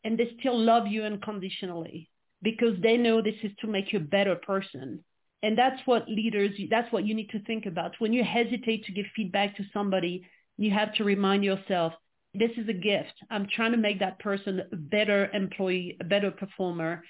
and 0.04 0.18
they 0.18 0.36
still 0.40 0.58
love 0.58 0.88
you 0.88 1.04
unconditionally 1.04 2.10
because 2.42 2.80
they 2.82 2.98
know 2.98 3.22
this 3.22 3.36
is 3.44 3.52
to 3.62 3.68
make 3.68 3.94
you 3.94 4.00
a 4.00 4.04
better 4.04 4.36
person. 4.36 5.04
And 5.42 5.58
that's 5.58 5.82
what 5.86 6.08
leaders, 6.08 6.52
that's 6.70 6.92
what 6.92 7.06
you 7.06 7.14
need 7.14 7.30
to 7.32 7.44
think 7.44 7.66
about. 7.66 7.96
When 8.00 8.14
you 8.14 8.24
hesitate 8.24 8.86
to 8.86 8.94
give 8.94 9.06
feedback 9.16 9.58
to 9.58 9.64
somebody, 9.74 10.26
you 10.58 10.72
have 10.72 10.94
to 10.96 11.04
remind 11.04 11.44
yourself, 11.44 11.94
this 12.34 12.52
is 12.58 12.68
a 12.70 12.74
gift. 12.74 13.14
I'm 13.30 13.48
trying 13.54 13.74
to 13.74 13.78
make 13.78 14.00
that 14.00 14.20
person 14.20 14.62
a 14.72 14.76
better 14.76 15.30
employee, 15.34 15.98
a 16.00 16.06
better 16.06 16.32
performer. 16.32 17.04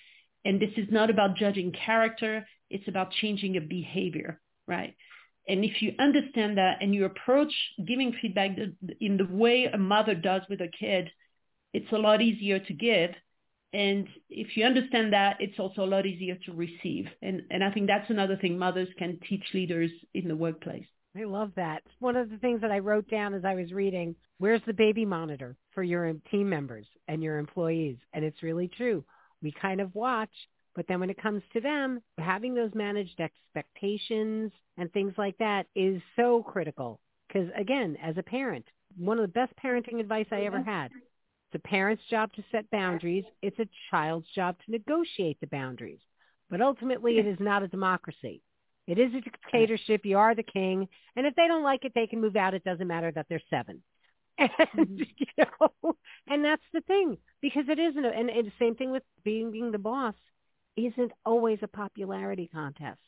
And 0.46 0.60
this 0.60 0.72
is 0.78 0.88
not 0.92 1.10
about 1.10 1.38
judging 1.38 1.72
character. 1.72 2.46
It's 2.70 2.88
about 2.88 3.12
changing 3.12 3.56
a 3.56 3.62
behavior, 3.62 4.42
right? 4.68 4.96
And 5.48 5.66
if 5.66 5.82
you 5.82 5.94
understand 6.00 6.58
that 6.58 6.78
and 6.82 6.96
you 6.96 7.06
approach 7.06 7.54
giving 7.86 8.16
feedback 8.22 8.52
in 9.00 9.18
the 9.18 9.28
way 9.30 9.66
a 9.66 9.78
mother 9.78 10.16
does 10.16 10.42
with 10.50 10.62
a 10.62 10.70
kid, 10.70 11.10
it's 11.74 11.92
a 11.92 11.98
lot 11.98 12.22
easier 12.22 12.60
to 12.60 12.74
give. 12.74 13.12
And 13.74 14.08
if 14.30 14.56
you 14.56 14.66
understand 14.66 15.14
that, 15.14 15.38
it's 15.40 15.60
also 15.60 15.84
a 15.84 15.86
lot 15.86 16.06
easier 16.06 16.38
to 16.46 16.54
receive. 16.54 17.08
And, 17.22 17.42
and 17.50 17.64
I 17.64 17.72
think 17.72 17.88
that's 17.88 18.10
another 18.10 18.38
thing 18.38 18.58
mothers 18.58 18.88
can 18.98 19.20
teach 19.28 19.44
leaders 19.54 19.92
in 20.14 20.28
the 20.28 20.36
workplace. 20.36 20.86
I 21.18 21.24
love 21.26 21.52
that. 21.56 21.84
One 22.00 22.16
of 22.16 22.30
the 22.30 22.38
things 22.38 22.62
that 22.62 22.72
I 22.72 22.80
wrote 22.80 23.10
down 23.10 23.34
as 23.34 23.46
I 23.46 23.56
was 23.56 23.72
reading, 23.72 24.16
where's 24.38 24.62
the 24.66 24.74
baby 24.74 25.06
monitor 25.06 25.56
for 25.74 25.84
your 25.84 26.14
team 26.32 26.50
members 26.50 26.86
and 27.08 27.22
your 27.22 27.38
employees? 27.38 27.98
And 28.14 28.24
it's 28.24 28.44
really 28.44 28.68
true. 28.68 29.04
We 29.42 29.52
kind 29.52 29.82
of 29.82 29.94
watch 29.94 30.32
but 30.76 30.88
then 30.88 31.00
when 31.00 31.10
it 31.10 31.22
comes 31.22 31.44
to 31.54 31.62
them, 31.62 32.02
having 32.18 32.56
those 32.56 32.74
managed 32.74 33.20
expectations 33.20 34.52
and 34.78 34.92
things 34.92 35.14
like 35.18 35.38
that 35.38 35.68
is 35.76 36.02
so 36.16 36.44
critical. 36.44 37.00
Because 37.28 37.50
again, 37.56 37.98
as 38.02 38.18
a 38.18 38.24
parent, 38.24 38.66
one 38.98 39.20
of 39.20 39.24
the 39.24 39.28
best 39.28 39.54
parenting 39.64 40.00
advice 40.00 40.28
I 40.32 40.42
ever 40.42 40.62
had. 40.62 40.92
It's 41.52 41.64
a 41.64 41.68
parent's 41.68 42.04
job 42.10 42.34
to 42.34 42.44
set 42.52 42.70
boundaries. 42.72 43.26
It's 43.42 43.60
a 43.60 43.70
child's 43.92 44.28
job 44.34 44.56
to 44.66 44.72
negotiate 44.72 45.40
the 45.40 45.48
boundaries. 45.48 46.00
But 46.50 46.62
ultimately, 46.62 47.20
it 47.20 47.28
is 47.28 47.40
not 47.40 47.64
a 47.64 47.68
democracy. 47.68 48.42
It 48.88 49.00
is 49.00 49.14
a 49.14 49.22
dictatorship. 49.22 50.06
You 50.06 50.18
are 50.18 50.36
the 50.36 50.44
king. 50.44 50.88
And 51.16 51.26
if 51.26 51.36
they 51.36 51.48
don't 51.48 51.64
like 51.64 51.86
it, 51.86 51.94
they 51.96 52.08
can 52.08 52.22
move 52.22 52.36
out. 52.36 52.54
It 52.54 52.64
doesn't 52.64 52.88
matter 52.88 53.12
that 53.12 53.28
they're 53.30 53.42
seven. 53.50 53.82
And, 54.40 54.50
mm-hmm. 54.50 54.96
you 54.98 55.26
know, 55.38 55.96
and 56.28 56.44
that's 56.44 56.64
the 56.74 56.82
thing 56.82 57.18
because 57.40 57.66
it 57.70 57.78
isn't. 57.78 58.04
And, 58.04 58.32
and 58.32 58.48
the 58.48 58.52
same 58.58 58.76
thing 58.76 58.92
with 58.92 59.04
being 59.24 59.52
being 59.52 59.72
the 59.72 59.78
boss 59.78 60.16
isn't 60.76 61.12
always 61.26 61.60
a 61.62 61.68
popularity 61.68 62.50
contest. 62.54 63.00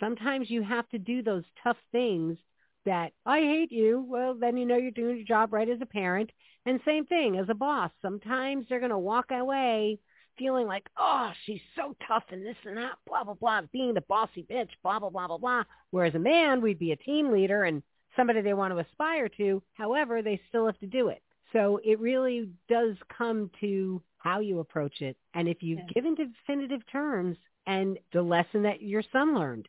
Sometimes 0.00 0.50
you 0.50 0.62
have 0.62 0.88
to 0.90 0.98
do 0.98 1.22
those 1.22 1.44
tough 1.62 1.76
things 1.92 2.36
that 2.84 3.12
I 3.24 3.40
hate 3.40 3.72
you. 3.72 4.04
Well, 4.06 4.34
then 4.34 4.56
you 4.56 4.66
know 4.66 4.76
you're 4.76 4.90
doing 4.90 5.16
your 5.16 5.26
job 5.26 5.52
right 5.52 5.68
as 5.68 5.80
a 5.80 5.86
parent. 5.86 6.30
And 6.66 6.80
same 6.84 7.06
thing 7.06 7.36
as 7.36 7.48
a 7.48 7.54
boss. 7.54 7.90
Sometimes 8.02 8.66
they're 8.68 8.80
going 8.80 8.90
to 8.90 8.98
walk 8.98 9.30
away 9.30 9.98
feeling 10.38 10.66
like, 10.66 10.88
oh, 10.96 11.30
she's 11.44 11.60
so 11.76 11.94
tough 12.08 12.24
and 12.30 12.44
this 12.44 12.56
and 12.64 12.76
that, 12.76 12.92
blah, 13.06 13.22
blah, 13.22 13.34
blah, 13.34 13.62
being 13.72 13.94
the 13.94 14.00
bossy 14.02 14.44
bitch, 14.50 14.70
blah, 14.82 14.98
blah, 14.98 15.10
blah, 15.10 15.28
blah, 15.28 15.38
blah. 15.38 15.62
Whereas 15.90 16.14
a 16.14 16.18
man, 16.18 16.60
we'd 16.60 16.78
be 16.78 16.92
a 16.92 16.96
team 16.96 17.30
leader 17.30 17.64
and 17.64 17.82
somebody 18.16 18.40
they 18.40 18.54
want 18.54 18.74
to 18.74 18.80
aspire 18.80 19.28
to. 19.28 19.62
However, 19.74 20.22
they 20.22 20.40
still 20.48 20.66
have 20.66 20.78
to 20.80 20.86
do 20.86 21.08
it. 21.08 21.22
So 21.52 21.80
it 21.84 22.00
really 22.00 22.50
does 22.68 22.96
come 23.16 23.50
to 23.60 24.02
how 24.24 24.40
you 24.40 24.58
approach 24.58 25.02
it, 25.02 25.16
and 25.34 25.48
if 25.48 25.62
you've 25.62 25.80
yeah. 25.80 25.92
given 25.94 26.14
definitive 26.14 26.80
terms 26.90 27.36
and 27.66 27.98
the 28.12 28.22
lesson 28.22 28.62
that 28.62 28.82
your 28.82 29.02
son 29.12 29.34
learned 29.34 29.68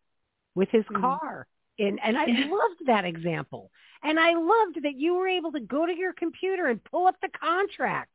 with 0.56 0.70
his 0.72 0.84
mm-hmm. 0.86 1.02
car. 1.02 1.46
And, 1.78 2.00
and 2.02 2.18
I 2.18 2.26
yeah. 2.26 2.46
loved 2.50 2.88
that 2.88 3.04
example. 3.04 3.70
And 4.02 4.18
I 4.18 4.34
loved 4.34 4.84
that 4.84 4.96
you 4.96 5.16
were 5.16 5.28
able 5.28 5.52
to 5.52 5.60
go 5.60 5.86
to 5.86 5.94
your 5.94 6.14
computer 6.14 6.68
and 6.68 6.84
pull 6.84 7.06
up 7.06 7.16
the 7.22 7.30
contract 7.38 8.10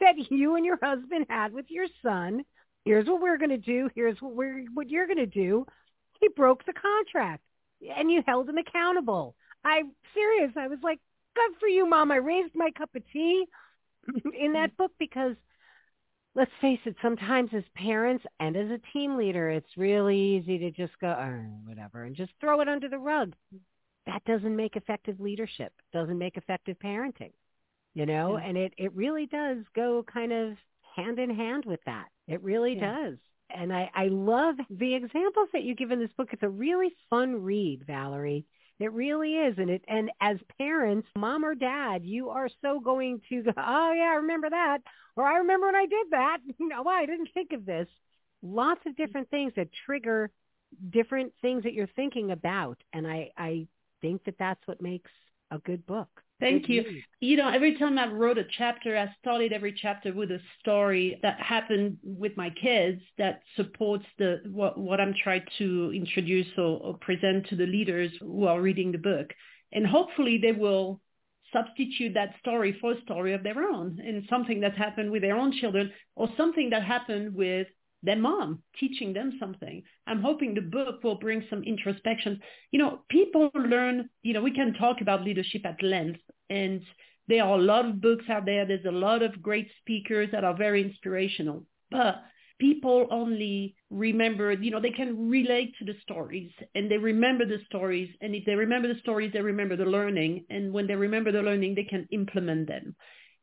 that 0.00 0.30
you 0.30 0.56
and 0.56 0.66
your 0.66 0.78
husband 0.82 1.26
had 1.30 1.52
with 1.52 1.66
your 1.68 1.86
son. 2.02 2.44
Here's 2.84 3.06
what 3.06 3.22
we're 3.22 3.38
going 3.38 3.50
to 3.50 3.56
do. 3.56 3.88
Here's 3.94 4.20
what 4.20 4.34
we're 4.34 4.64
what 4.74 4.90
you're 4.90 5.06
going 5.06 5.18
to 5.18 5.26
do. 5.26 5.66
He 6.20 6.28
broke 6.28 6.64
the 6.66 6.72
contract, 6.72 7.42
and 7.96 8.10
you 8.10 8.22
held 8.26 8.48
him 8.48 8.58
accountable. 8.58 9.34
I'm 9.64 9.92
serious. 10.14 10.52
I 10.56 10.68
was 10.68 10.78
like, 10.82 10.98
good 11.34 11.58
for 11.60 11.68
you, 11.68 11.88
mom. 11.88 12.10
I 12.10 12.16
raised 12.16 12.54
my 12.54 12.70
cup 12.76 12.90
of 12.94 13.02
tea 13.12 13.46
in 14.38 14.52
that 14.52 14.76
book 14.76 14.92
because 14.98 15.34
let's 16.34 16.50
face 16.60 16.80
it, 16.84 16.96
sometimes 17.02 17.50
as 17.54 17.64
parents 17.74 18.24
and 18.40 18.56
as 18.56 18.70
a 18.70 18.80
team 18.92 19.16
leader, 19.16 19.50
it's 19.50 19.76
really 19.76 20.16
easy 20.16 20.58
to 20.58 20.70
just 20.70 20.98
go, 21.00 21.08
oh, 21.08 21.44
whatever, 21.66 22.04
and 22.04 22.14
just 22.14 22.32
throw 22.40 22.60
it 22.60 22.68
under 22.68 22.88
the 22.88 22.98
rug. 22.98 23.34
That 24.06 24.24
doesn't 24.24 24.56
make 24.56 24.76
effective 24.76 25.20
leadership, 25.20 25.72
doesn't 25.92 26.18
make 26.18 26.36
effective 26.36 26.78
parenting, 26.78 27.32
you 27.94 28.06
know, 28.06 28.38
yeah. 28.38 28.44
and 28.44 28.56
it, 28.56 28.72
it 28.78 28.94
really 28.94 29.26
does 29.26 29.58
go 29.74 30.04
kind 30.12 30.32
of 30.32 30.56
hand 30.96 31.18
in 31.18 31.34
hand 31.34 31.64
with 31.66 31.80
that. 31.86 32.06
It 32.26 32.42
really 32.42 32.76
yeah. 32.76 32.96
does. 32.96 33.18
And 33.50 33.72
I, 33.72 33.90
I 33.94 34.08
love 34.08 34.56
the 34.70 34.94
examples 34.94 35.48
that 35.52 35.62
you 35.62 35.74
give 35.74 35.90
in 35.90 36.00
this 36.00 36.12
book. 36.16 36.28
It's 36.32 36.42
a 36.42 36.48
really 36.48 36.90
fun 37.08 37.42
read, 37.42 37.84
Valerie. 37.86 38.44
It 38.78 38.92
really 38.92 39.34
is. 39.34 39.58
And 39.58 39.70
it 39.70 39.84
and 39.88 40.10
as 40.20 40.38
parents, 40.58 41.08
mom 41.16 41.44
or 41.44 41.54
dad, 41.54 42.04
you 42.04 42.30
are 42.30 42.48
so 42.62 42.80
going 42.80 43.20
to 43.28 43.42
go, 43.42 43.52
oh 43.56 43.92
yeah, 43.92 44.10
I 44.12 44.16
remember 44.16 44.50
that. 44.50 44.78
Or 45.16 45.24
I 45.24 45.38
remember 45.38 45.66
when 45.66 45.76
I 45.76 45.86
did 45.86 46.06
that. 46.10 46.38
You 46.58 46.68
know, 46.68 46.84
I 46.86 47.06
didn't 47.06 47.30
think 47.34 47.52
of 47.52 47.66
this. 47.66 47.88
Lots 48.42 48.80
of 48.86 48.96
different 48.96 49.30
things 49.30 49.52
that 49.56 49.68
trigger 49.86 50.30
different 50.90 51.32
things 51.40 51.64
that 51.64 51.72
you're 51.72 51.88
thinking 51.96 52.30
about. 52.30 52.78
And 52.92 53.06
I, 53.06 53.30
I 53.36 53.66
think 54.00 54.24
that 54.24 54.36
that's 54.38 54.60
what 54.66 54.82
makes 54.82 55.10
a 55.50 55.58
good 55.58 55.86
book. 55.86 56.22
Thank 56.40 56.68
you. 56.68 57.02
You 57.20 57.36
know, 57.36 57.48
every 57.48 57.76
time 57.78 57.98
I 57.98 58.06
wrote 58.06 58.38
a 58.38 58.44
chapter, 58.56 58.96
I 58.96 59.12
started 59.20 59.52
every 59.52 59.72
chapter 59.72 60.12
with 60.12 60.30
a 60.30 60.38
story 60.60 61.18
that 61.22 61.40
happened 61.40 61.98
with 62.04 62.36
my 62.36 62.50
kids 62.50 63.00
that 63.18 63.42
supports 63.56 64.04
the 64.18 64.42
what, 64.46 64.78
what 64.78 65.00
I'm 65.00 65.14
trying 65.22 65.44
to 65.58 65.92
introduce 65.92 66.46
or, 66.56 66.78
or 66.78 66.98
present 66.98 67.48
to 67.48 67.56
the 67.56 67.66
leaders 67.66 68.12
who 68.20 68.46
are 68.46 68.60
reading 68.60 68.92
the 68.92 68.98
book. 68.98 69.30
And 69.72 69.86
hopefully 69.86 70.38
they 70.40 70.52
will 70.52 71.00
substitute 71.52 72.14
that 72.14 72.34
story 72.40 72.76
for 72.80 72.92
a 72.92 73.00
story 73.02 73.34
of 73.34 73.42
their 73.42 73.62
own 73.62 73.98
and 74.04 74.22
something 74.28 74.60
that 74.60 74.76
happened 74.76 75.10
with 75.10 75.22
their 75.22 75.36
own 75.36 75.52
children 75.52 75.90
or 76.14 76.28
something 76.36 76.70
that 76.70 76.84
happened 76.84 77.34
with 77.34 77.66
their 78.02 78.16
mom 78.16 78.62
teaching 78.78 79.12
them 79.12 79.36
something. 79.40 79.82
I'm 80.06 80.22
hoping 80.22 80.54
the 80.54 80.60
book 80.60 81.02
will 81.02 81.16
bring 81.18 81.44
some 81.50 81.64
introspection. 81.64 82.40
You 82.70 82.78
know, 82.78 83.00
people 83.08 83.50
learn, 83.54 84.08
you 84.22 84.34
know, 84.34 84.42
we 84.42 84.52
can 84.52 84.74
talk 84.74 85.00
about 85.00 85.24
leadership 85.24 85.64
at 85.66 85.82
length 85.82 86.20
and 86.50 86.82
there 87.28 87.44
are 87.44 87.58
a 87.58 87.62
lot 87.62 87.84
of 87.84 88.00
books 88.00 88.24
out 88.30 88.46
there. 88.46 88.64
There's 88.66 88.86
a 88.86 88.90
lot 88.90 89.22
of 89.22 89.42
great 89.42 89.68
speakers 89.80 90.30
that 90.32 90.44
are 90.44 90.56
very 90.56 90.82
inspirational. 90.82 91.64
But 91.90 92.22
people 92.58 93.06
only 93.10 93.76
remember, 93.90 94.52
you 94.52 94.70
know, 94.70 94.80
they 94.80 94.90
can 94.90 95.28
relate 95.28 95.74
to 95.78 95.84
the 95.84 95.94
stories 96.02 96.50
and 96.74 96.90
they 96.90 96.96
remember 96.96 97.44
the 97.44 97.58
stories. 97.66 98.08
And 98.22 98.34
if 98.34 98.44
they 98.46 98.54
remember 98.54 98.92
the 98.92 99.00
stories, 99.00 99.32
they 99.32 99.42
remember 99.42 99.76
the 99.76 99.84
learning. 99.84 100.46
And 100.48 100.72
when 100.72 100.86
they 100.86 100.94
remember 100.94 101.30
the 101.30 101.42
learning, 101.42 101.74
they 101.74 101.84
can 101.84 102.08
implement 102.10 102.66
them. 102.68 102.96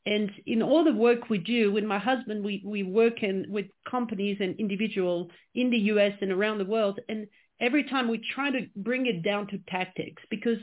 And 0.06 0.32
in 0.46 0.62
all 0.62 0.84
the 0.84 0.94
work 0.94 1.30
we 1.30 1.40
do 1.40 1.72
with 1.72 1.84
my 1.84 1.98
husband, 1.98 2.46
we, 2.46 2.62
we 2.66 2.84
work 2.84 3.24
in, 3.24 3.46
with 3.50 3.66
companies 3.90 4.38
and 4.40 4.56
individuals 4.60 5.32
in 5.56 5.72
the 5.72 5.78
US 5.78 6.14
and 6.22 6.32
around 6.32 6.60
the 6.60 6.66
world. 6.66 7.00
And 7.10 7.28
every 7.60 7.86
time 7.86 8.08
we 8.08 8.22
try 8.34 8.52
to 8.52 8.68
bring 8.76 9.08
it 9.08 9.24
down 9.24 9.48
to 9.48 9.58
tactics 9.68 10.22
because 10.30 10.60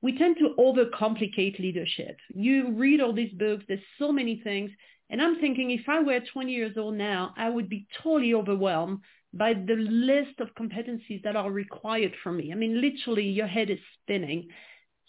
we 0.00 0.16
tend 0.16 0.36
to 0.38 0.54
overcomplicate 0.58 1.58
leadership. 1.58 2.16
You 2.34 2.72
read 2.72 3.00
all 3.00 3.12
these 3.12 3.32
books, 3.32 3.64
there's 3.68 3.80
so 3.98 4.12
many 4.12 4.40
things. 4.42 4.70
And 5.10 5.20
I'm 5.20 5.40
thinking 5.40 5.70
if 5.70 5.88
I 5.88 6.00
were 6.00 6.20
20 6.20 6.52
years 6.52 6.76
old 6.76 6.94
now, 6.94 7.34
I 7.36 7.50
would 7.50 7.68
be 7.68 7.86
totally 8.02 8.34
overwhelmed 8.34 9.00
by 9.32 9.54
the 9.54 9.74
list 9.74 10.40
of 10.40 10.54
competencies 10.54 11.22
that 11.24 11.36
are 11.36 11.50
required 11.50 12.14
from 12.22 12.36
me. 12.36 12.52
I 12.52 12.54
mean, 12.54 12.80
literally 12.80 13.24
your 13.24 13.46
head 13.46 13.70
is 13.70 13.78
spinning. 14.00 14.48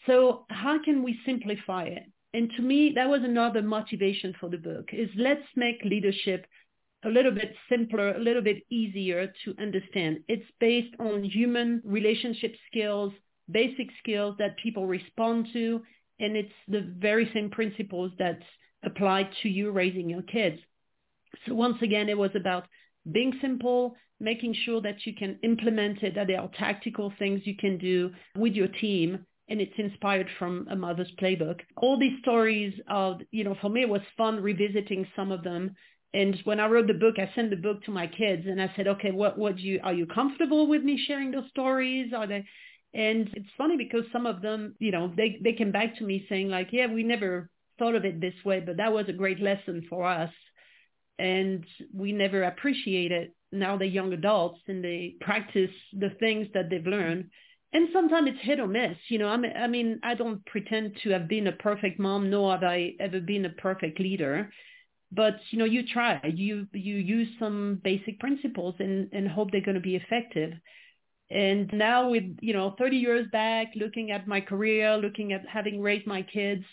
So 0.05 0.45
how 0.50 0.83
can 0.83 1.03
we 1.03 1.19
simplify 1.25 1.83
it? 1.83 2.03
And 2.33 2.51
to 2.57 2.62
me, 2.62 2.91
that 2.95 3.09
was 3.09 3.21
another 3.24 3.62
motivation 3.62 4.36
for 4.39 4.50
the 4.50 4.57
book 4.57 4.89
is 4.93 5.09
let's 5.15 5.45
make 5.55 5.83
leadership 5.83 6.45
a 7.03 7.09
little 7.09 7.31
bit 7.31 7.55
simpler, 7.69 8.15
a 8.15 8.19
little 8.19 8.41
bit 8.41 8.63
easier 8.69 9.33
to 9.45 9.55
understand. 9.59 10.19
It's 10.27 10.45
based 10.59 10.93
on 11.00 11.24
human 11.24 11.81
relationship 11.86 12.55
skills, 12.67 13.13
basic 13.50 13.88
skills 14.03 14.36
that 14.38 14.57
people 14.57 14.86
respond 14.86 15.48
to, 15.53 15.81
and 16.19 16.36
it's 16.36 16.53
the 16.67 16.93
very 16.98 17.31
same 17.33 17.50
principles 17.50 18.12
that 18.19 18.39
apply 18.83 19.29
to 19.41 19.50
you 19.50 19.71
raising 19.71 20.09
your 20.09 20.21
kids. 20.21 20.59
So 21.48 21.53
once 21.53 21.77
again, 21.81 22.09
it 22.09 22.17
was 22.17 22.31
about 22.36 22.65
being 23.09 23.33
simple, 23.41 23.95
making 24.19 24.53
sure 24.65 24.81
that 24.81 25.05
you 25.05 25.15
can 25.15 25.39
implement 25.41 26.03
it, 26.03 26.15
that 26.15 26.27
there 26.27 26.41
are 26.41 26.51
tactical 26.59 27.13
things 27.17 27.41
you 27.45 27.55
can 27.55 27.77
do 27.77 28.12
with 28.36 28.53
your 28.53 28.67
team. 28.67 29.25
And 29.50 29.60
it's 29.60 29.74
inspired 29.77 30.27
from 30.38 30.68
a 30.70 30.75
mother's 30.75 31.12
playbook. 31.20 31.62
All 31.77 31.98
these 31.98 32.20
stories 32.22 32.74
of, 32.88 33.20
you 33.32 33.44
know, 33.44 33.58
for 33.60 33.70
me, 33.70 33.82
it 33.82 33.89
was 33.89 34.01
fun 34.15 34.41
revisiting 34.41 35.08
some 35.15 35.32
of 35.32 35.44
them. 35.44 35.75
And 36.13 36.39
when 36.44 36.60
I 36.60 36.68
wrote 36.68 36.88
the 36.88 36.94
book, 36.94 37.15
I 37.18 37.32
sent 37.34 37.50
the 37.50 37.56
book 37.56 37.84
to 37.84 37.91
my 37.91 38.06
kids 38.08 38.46
and 38.48 38.62
I 38.62 38.72
said, 38.75 38.88
okay, 38.88 39.12
what, 39.12 39.38
what 39.38 39.56
do 39.58 39.63
you, 39.63 39.79
are 39.84 39.94
you 39.94 40.06
comfortable 40.06 40.68
with 40.68 40.84
me 40.84 41.03
sharing 41.08 41.32
those 41.32 41.50
stories? 41.50 42.13
Are 42.13 42.27
they, 42.27 42.46
and 42.94 43.29
it's 43.34 43.50
funny 43.58 43.75
because 43.75 44.03
some 44.12 44.25
of 44.25 44.41
them, 44.41 44.75
you 44.79 44.91
know, 44.91 45.12
they, 45.15 45.39
they 45.44 45.53
came 45.53 45.72
back 45.72 45.98
to 45.98 46.03
me 46.03 46.25
saying 46.29 46.50
like, 46.50 46.70
yeah, 46.72 46.88
we 46.88 47.03
never 47.03 47.50
thought 47.77 47.96
of 47.96 48.06
it 48.06 48.22
this 48.22 48.34
way, 48.46 48.60
but 48.60 48.77
that 48.77 48.94
was 48.94 49.06
a 49.08 49.13
great 49.13 49.39
lesson 49.39 49.86
for 49.89 50.06
us. 50.06 50.32
And 51.18 51.65
we 51.94 52.12
never 52.12 52.44
appreciate 52.44 53.12
it. 53.12 53.36
Now 53.51 53.77
they're 53.77 53.88
young 53.88 54.13
adults 54.13 54.60
and 54.68 54.84
they 54.84 55.15
practice 55.22 55.72
the 55.91 56.12
things 56.20 56.48
that 56.53 56.70
they've 56.70 56.86
learned. 56.86 57.29
And 57.72 57.90
sometimes 57.94 58.30
it's 58.30 58.42
hit 58.42 58.60
or 58.60 58.68
miss. 58.68 58.98
You 59.10 59.20
know, 59.20 59.28
I 59.28 59.38
mean, 59.38 59.54
I 59.56 59.68
mean, 59.68 60.00
I 60.04 60.16
don't 60.16 60.44
pretend 60.46 60.98
to 61.04 61.12
have 61.12 61.28
been 61.28 61.48
a 61.48 61.52
perfect 61.52 62.00
mom, 62.00 62.30
nor 62.30 62.52
have 62.54 62.64
I 62.64 62.94
ever 63.00 63.20
been 63.20 63.46
a 63.46 63.50
perfect 63.50 64.00
leader. 64.00 64.52
But 65.12 65.36
you 65.52 65.60
know, 65.60 65.66
you 65.66 65.84
try. 65.88 66.20
You 66.24 66.68
you 66.74 66.96
use 66.96 67.30
some 67.40 67.80
basic 67.84 68.20
principles 68.20 68.76
and 68.80 69.10
and 69.14 69.28
hope 69.28 69.52
they're 69.52 69.62
going 69.62 69.76
to 69.76 69.82
be 69.82 69.96
effective. 69.96 70.54
And 71.32 71.72
now 71.72 72.10
with, 72.10 72.24
you 72.42 72.54
know, 72.54 72.76
30 72.80 72.98
years 72.98 73.28
back, 73.32 73.74
looking 73.76 74.10
at 74.12 74.28
my 74.28 74.42
career, 74.42 74.98
looking 74.98 75.32
at 75.32 75.48
having 75.48 75.80
raised 75.80 76.08
my 76.08 76.24
kids, 76.24 76.64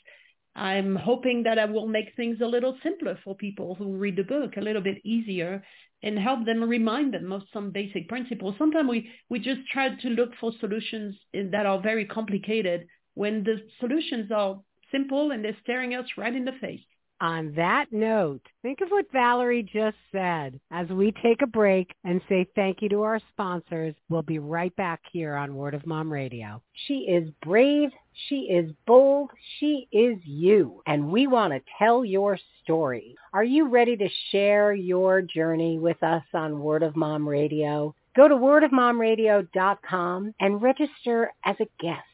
I'm 0.54 0.96
hoping 0.96 1.42
that 1.42 1.58
I 1.58 1.66
will 1.66 1.86
make 1.86 2.16
things 2.16 2.38
a 2.40 2.46
little 2.46 2.78
simpler 2.82 3.18
for 3.22 3.36
people 3.36 3.74
who 3.74 3.96
read 3.98 4.16
the 4.16 4.22
book, 4.22 4.56
a 4.56 4.62
little 4.62 4.80
bit 4.80 5.04
easier 5.04 5.62
and 6.02 6.18
help 6.18 6.44
them 6.44 6.62
remind 6.62 7.14
them 7.14 7.32
of 7.32 7.42
some 7.52 7.70
basic 7.70 8.08
principles. 8.08 8.54
Sometimes 8.58 8.88
we, 8.88 9.10
we 9.28 9.38
just 9.38 9.60
try 9.72 9.94
to 9.94 10.08
look 10.08 10.30
for 10.40 10.52
solutions 10.60 11.16
that 11.32 11.66
are 11.66 11.80
very 11.80 12.04
complicated 12.04 12.86
when 13.14 13.42
the 13.44 13.62
solutions 13.80 14.30
are 14.30 14.60
simple 14.92 15.30
and 15.30 15.44
they're 15.44 15.56
staring 15.62 15.94
us 15.94 16.06
right 16.16 16.34
in 16.34 16.44
the 16.44 16.52
face. 16.60 16.80
On 17.20 17.54
that 17.54 17.86
note, 17.92 18.42
think 18.60 18.82
of 18.82 18.90
what 18.90 19.10
Valerie 19.10 19.62
just 19.62 19.96
said 20.12 20.60
as 20.70 20.86
we 20.88 21.12
take 21.22 21.40
a 21.40 21.46
break 21.46 21.94
and 22.04 22.20
say 22.28 22.46
thank 22.54 22.82
you 22.82 22.90
to 22.90 23.02
our 23.02 23.20
sponsors. 23.32 23.94
We'll 24.10 24.20
be 24.20 24.38
right 24.38 24.74
back 24.76 25.00
here 25.12 25.34
on 25.34 25.56
Word 25.56 25.72
of 25.72 25.86
Mom 25.86 26.12
Radio. 26.12 26.60
She 26.86 27.06
is 27.08 27.30
brave. 27.42 27.88
She 28.28 28.40
is 28.50 28.70
bold. 28.86 29.30
She 29.58 29.88
is 29.92 30.18
you. 30.24 30.82
And 30.86 31.10
we 31.10 31.26
want 31.26 31.54
to 31.54 31.62
tell 31.78 32.04
your 32.04 32.38
story. 32.62 33.16
Are 33.32 33.44
you 33.44 33.70
ready 33.70 33.96
to 33.96 34.08
share 34.30 34.74
your 34.74 35.22
journey 35.22 35.78
with 35.78 36.02
us 36.02 36.24
on 36.34 36.60
Word 36.60 36.82
of 36.82 36.96
Mom 36.96 37.26
Radio? 37.26 37.94
Go 38.14 38.28
to 38.28 38.34
wordofmomradio.com 38.34 40.34
and 40.38 40.62
register 40.62 41.32
as 41.46 41.56
a 41.60 41.68
guest. 41.80 42.04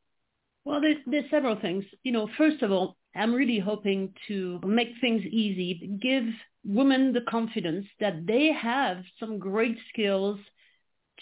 Well, 0.66 0.82
there's, 0.82 0.98
there's 1.06 1.30
several 1.30 1.60
things. 1.60 1.86
You 2.04 2.14
know, 2.14 2.28
first 2.36 2.64
of 2.64 2.72
all, 2.72 2.98
I'm 3.16 3.34
really 3.34 3.60
hoping 3.60 4.14
to 4.28 4.60
make 4.66 4.90
things 5.02 5.22
easy, 5.24 5.98
give 6.02 6.24
women 6.66 7.14
the 7.14 7.22
confidence 7.30 7.86
that 8.00 8.26
they 8.26 8.52
have 8.52 9.04
some 9.20 9.38
great 9.38 9.78
skills 9.94 10.40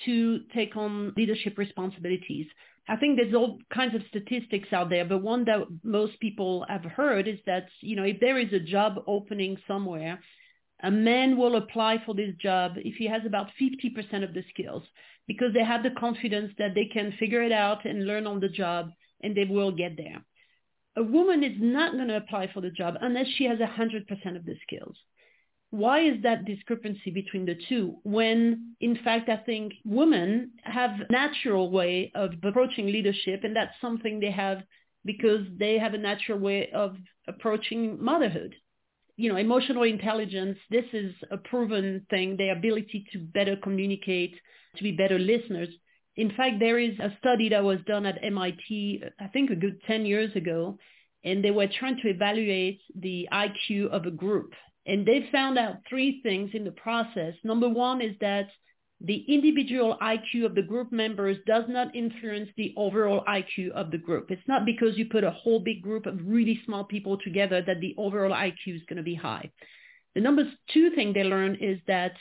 to 0.05 0.41
take 0.53 0.75
on 0.75 1.13
leadership 1.15 1.57
responsibilities. 1.57 2.47
I 2.87 2.97
think 2.97 3.17
there's 3.17 3.33
all 3.33 3.59
kinds 3.73 3.95
of 3.95 4.01
statistics 4.09 4.71
out 4.71 4.89
there, 4.89 5.05
but 5.05 5.23
one 5.23 5.45
that 5.45 5.65
most 5.83 6.19
people 6.19 6.65
have 6.69 6.83
heard 6.83 7.27
is 7.27 7.39
that, 7.45 7.67
you 7.81 7.95
know, 7.95 8.03
if 8.03 8.19
there 8.19 8.37
is 8.37 8.53
a 8.53 8.59
job 8.59 9.03
opening 9.07 9.57
somewhere, 9.67 10.19
a 10.83 10.91
man 10.91 11.37
will 11.37 11.55
apply 11.55 12.03
for 12.05 12.13
this 12.13 12.35
job 12.35 12.73
if 12.77 12.95
he 12.95 13.07
has 13.07 13.23
about 13.25 13.47
50% 13.59 14.23
of 14.23 14.33
the 14.33 14.43
skills 14.49 14.83
because 15.27 15.53
they 15.53 15.63
have 15.63 15.81
the 15.81 15.91
confidence 15.91 16.51
that 16.59 16.75
they 16.75 16.85
can 16.85 17.13
figure 17.19 17.41
it 17.41 17.51
out 17.51 17.85
and 17.85 18.05
learn 18.05 18.27
on 18.27 18.39
the 18.39 18.49
job 18.49 18.91
and 19.21 19.35
they 19.35 19.45
will 19.45 19.71
get 19.71 19.97
there. 19.97 20.23
A 20.97 21.03
woman 21.03 21.43
is 21.43 21.55
not 21.57 21.93
going 21.93 22.09
to 22.09 22.17
apply 22.17 22.51
for 22.53 22.61
the 22.61 22.69
job 22.69 22.95
unless 23.01 23.27
she 23.35 23.45
has 23.45 23.59
100% 23.59 24.35
of 24.35 24.45
the 24.45 24.55
skills 24.61 24.95
why 25.75 25.99
is 25.99 26.21
that 26.23 26.45
discrepancy 26.45 27.11
between 27.11 27.45
the 27.45 27.57
two 27.67 27.97
when 28.03 28.75
in 28.79 28.97
fact 29.03 29.27
I 29.29 29.37
think 29.37 29.73
women 29.83 30.51
have 30.63 30.91
natural 31.09 31.69
way 31.69 32.11
of 32.15 32.31
approaching 32.43 32.87
leadership 32.87 33.43
and 33.43 33.55
that's 33.55 33.73
something 33.81 34.19
they 34.19 34.31
have 34.31 34.59
because 35.03 35.45
they 35.57 35.77
have 35.77 35.93
a 35.93 35.97
natural 35.97 36.39
way 36.39 36.69
of 36.71 36.95
approaching 37.27 38.03
motherhood. 38.03 38.55
You 39.17 39.29
know, 39.29 39.37
emotional 39.37 39.83
intelligence, 39.83 40.57
this 40.69 40.85
is 40.91 41.13
a 41.31 41.37
proven 41.37 42.05
thing, 42.09 42.35
the 42.35 42.49
ability 42.49 43.05
to 43.13 43.19
better 43.19 43.55
communicate, 43.55 44.35
to 44.77 44.83
be 44.83 44.91
better 44.91 45.19
listeners. 45.19 45.69
In 46.17 46.31
fact, 46.35 46.59
there 46.59 46.79
is 46.79 46.97
a 46.99 47.15
study 47.19 47.49
that 47.49 47.63
was 47.63 47.79
done 47.85 48.05
at 48.05 48.23
MIT, 48.23 49.03
I 49.19 49.27
think 49.27 49.51
a 49.51 49.55
good 49.55 49.81
10 49.87 50.05
years 50.05 50.35
ago, 50.35 50.77
and 51.23 51.43
they 51.43 51.51
were 51.51 51.67
trying 51.79 51.97
to 52.01 52.09
evaluate 52.09 52.81
the 52.95 53.27
IQ 53.31 53.89
of 53.89 54.05
a 54.05 54.11
group. 54.11 54.53
And 54.85 55.05
they 55.05 55.27
found 55.31 55.57
out 55.57 55.77
three 55.89 56.21
things 56.21 56.51
in 56.53 56.63
the 56.63 56.71
process. 56.71 57.33
Number 57.43 57.67
one 57.67 58.01
is 58.01 58.15
that 58.21 58.49
the 59.01 59.25
individual 59.27 59.97
IQ 60.01 60.45
of 60.45 60.55
the 60.55 60.61
group 60.61 60.91
members 60.91 61.37
does 61.45 61.65
not 61.67 61.95
influence 61.95 62.49
the 62.55 62.73
overall 62.77 63.23
IQ 63.27 63.71
of 63.71 63.91
the 63.91 63.97
group. 63.97 64.31
It's 64.31 64.47
not 64.47 64.65
because 64.65 64.97
you 64.97 65.05
put 65.05 65.23
a 65.23 65.31
whole 65.31 65.59
big 65.59 65.81
group 65.81 66.05
of 66.05 66.19
really 66.23 66.61
small 66.65 66.83
people 66.85 67.17
together 67.17 67.61
that 67.61 67.81
the 67.81 67.93
overall 67.97 68.31
IQ 68.31 68.75
is 68.75 68.81
going 68.87 68.97
to 68.97 69.03
be 69.03 69.15
high. 69.15 69.51
The 70.13 70.21
number 70.21 70.43
two 70.71 70.91
thing 70.91 71.11
they 71.11 71.23
learned 71.23 71.57
is 71.59 71.79
that 71.87 72.13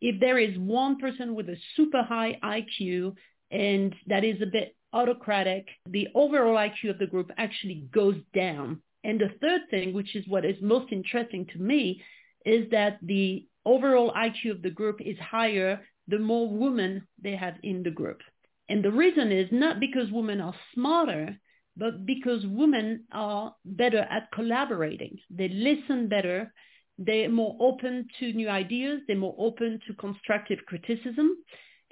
if 0.00 0.20
there 0.20 0.38
is 0.38 0.56
one 0.56 0.98
person 0.98 1.34
with 1.34 1.48
a 1.48 1.56
super 1.76 2.02
high 2.02 2.38
IQ 2.42 3.16
and 3.50 3.94
that 4.06 4.24
is 4.24 4.40
a 4.40 4.46
bit 4.46 4.76
autocratic, 4.92 5.66
the 5.88 6.08
overall 6.14 6.56
IQ 6.56 6.90
of 6.90 6.98
the 6.98 7.06
group 7.06 7.30
actually 7.36 7.86
goes 7.92 8.16
down 8.32 8.80
and 9.04 9.20
the 9.20 9.30
third 9.40 9.62
thing, 9.70 9.92
which 9.92 10.14
is 10.14 10.26
what 10.28 10.44
is 10.44 10.56
most 10.60 10.92
interesting 10.92 11.46
to 11.52 11.58
me, 11.58 12.02
is 12.44 12.70
that 12.70 12.98
the 13.02 13.46
overall 13.64 14.12
IQ 14.12 14.52
of 14.52 14.62
the 14.62 14.70
group 14.70 15.00
is 15.00 15.18
higher 15.18 15.80
the 16.08 16.18
more 16.18 16.48
women 16.48 17.06
they 17.22 17.36
have 17.36 17.54
in 17.62 17.82
the 17.82 17.90
group. 17.90 18.20
And 18.68 18.84
the 18.84 18.92
reason 18.92 19.32
is 19.32 19.48
not 19.50 19.80
because 19.80 20.10
women 20.10 20.40
are 20.40 20.54
smarter, 20.74 21.38
but 21.76 22.04
because 22.04 22.44
women 22.46 23.04
are 23.12 23.54
better 23.64 23.98
at 23.98 24.30
collaborating. 24.32 25.18
They 25.30 25.48
listen 25.48 26.08
better. 26.08 26.52
They're 26.98 27.30
more 27.30 27.56
open 27.60 28.08
to 28.18 28.32
new 28.32 28.48
ideas. 28.48 29.00
They're 29.06 29.16
more 29.16 29.36
open 29.38 29.80
to 29.86 29.94
constructive 29.94 30.58
criticism 30.66 31.36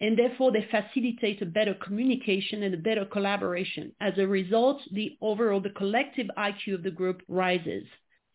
and 0.01 0.19
therefore 0.19 0.53
they 0.53 0.67
facilitate 0.71 1.43
a 1.43 1.47
better 1.47 1.75
communication 1.75 2.63
and 2.63 2.75
a 2.75 2.79
better 2.79 3.05
collaboration. 3.05 3.93
As 4.01 4.15
a 4.17 4.27
result, 4.27 4.81
the 4.93 5.17
overall, 5.21 5.61
the 5.61 5.71
collective 5.71 6.29
IQ 6.37 6.75
of 6.75 6.83
the 6.83 6.91
group 6.91 7.23
rises. 7.29 7.85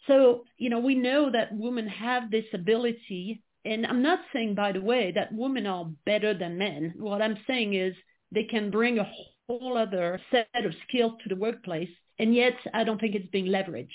So, 0.07 0.43
you 0.57 0.69
know, 0.69 0.79
we 0.79 0.95
know 0.95 1.31
that 1.31 1.55
women 1.55 1.87
have 1.87 2.29
this 2.29 2.45
ability, 2.53 3.41
and 3.63 3.85
I'm 3.85 4.01
not 4.01 4.19
saying, 4.33 4.55
by 4.55 4.73
the 4.73 4.81
way, 4.81 5.13
that 5.15 5.33
women 5.33 5.65
are 5.65 5.89
better 6.05 6.33
than 6.33 6.57
men. 6.57 6.93
What 6.97 7.21
I'm 7.21 7.37
saying 7.47 7.73
is 7.73 7.95
they 8.31 8.43
can 8.43 8.69
bring 8.69 8.99
a 8.99 9.09
whole 9.47 9.77
other 9.77 10.19
set 10.31 10.65
of 10.65 10.73
skills 10.87 11.13
to 11.23 11.29
the 11.29 11.39
workplace, 11.39 11.89
and 12.19 12.35
yet 12.35 12.55
I 12.73 12.83
don't 12.83 12.99
think 12.99 13.15
it's 13.15 13.29
being 13.31 13.45
leveraged. 13.45 13.89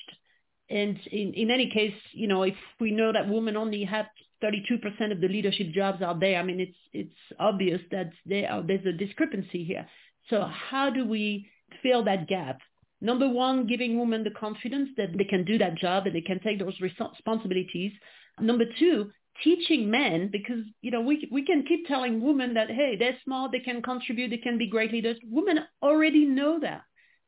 And 0.70 0.98
in, 1.10 1.34
in 1.34 1.50
any 1.50 1.70
case, 1.70 1.94
you 2.12 2.28
know, 2.28 2.42
if 2.42 2.56
we 2.80 2.90
know 2.90 3.12
that 3.12 3.28
women 3.28 3.56
only 3.56 3.84
have 3.84 4.06
32% 4.42 5.12
of 5.12 5.20
the 5.20 5.28
leadership 5.28 5.72
jobs 5.72 6.02
are 6.02 6.18
there, 6.18 6.38
I 6.38 6.42
mean, 6.42 6.60
it's 6.60 6.76
it's 6.92 7.20
obvious 7.38 7.80
that 7.90 8.10
there 8.26 8.50
are, 8.50 8.62
there's 8.62 8.86
a 8.86 8.92
discrepancy 8.92 9.64
here. 9.64 9.86
So 10.30 10.44
how 10.44 10.90
do 10.90 11.06
we 11.06 11.48
fill 11.82 12.04
that 12.04 12.28
gap? 12.28 12.60
Number 13.00 13.28
one, 13.28 13.66
giving 13.66 13.98
women 13.98 14.24
the 14.24 14.30
confidence 14.30 14.90
that 14.96 15.16
they 15.16 15.24
can 15.24 15.44
do 15.44 15.58
that 15.58 15.76
job, 15.76 16.06
and 16.06 16.14
they 16.14 16.20
can 16.20 16.40
take 16.40 16.58
those 16.58 16.80
responsibilities. 16.80 17.92
Number 18.40 18.64
two, 18.78 19.10
teaching 19.42 19.90
men 19.90 20.28
because 20.32 20.64
you 20.80 20.90
know 20.90 21.00
we 21.00 21.28
we 21.30 21.44
can 21.44 21.64
keep 21.64 21.86
telling 21.86 22.20
women 22.20 22.54
that 22.54 22.70
hey 22.70 22.96
they're 22.98 23.16
smart 23.24 23.52
they 23.52 23.60
can 23.60 23.80
contribute 23.82 24.30
they 24.30 24.36
can 24.36 24.58
be 24.58 24.66
great 24.66 24.92
leaders 24.92 25.16
women 25.30 25.60
already 25.82 26.24
know 26.24 26.58
that 26.60 26.82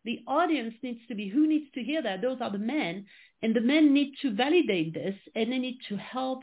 the 0.04 0.18
audience 0.26 0.74
needs 0.82 1.00
to 1.06 1.14
be 1.14 1.28
who 1.28 1.46
needs 1.46 1.70
to 1.72 1.82
hear 1.82 2.02
that 2.02 2.20
those 2.20 2.38
are 2.40 2.50
the 2.50 2.58
men 2.58 3.04
and 3.42 3.54
the 3.54 3.60
men 3.60 3.92
need 3.92 4.12
to 4.20 4.34
validate 4.34 4.92
this 4.92 5.14
and 5.34 5.52
they 5.52 5.58
need 5.58 5.78
to 5.88 5.96
help 5.96 6.42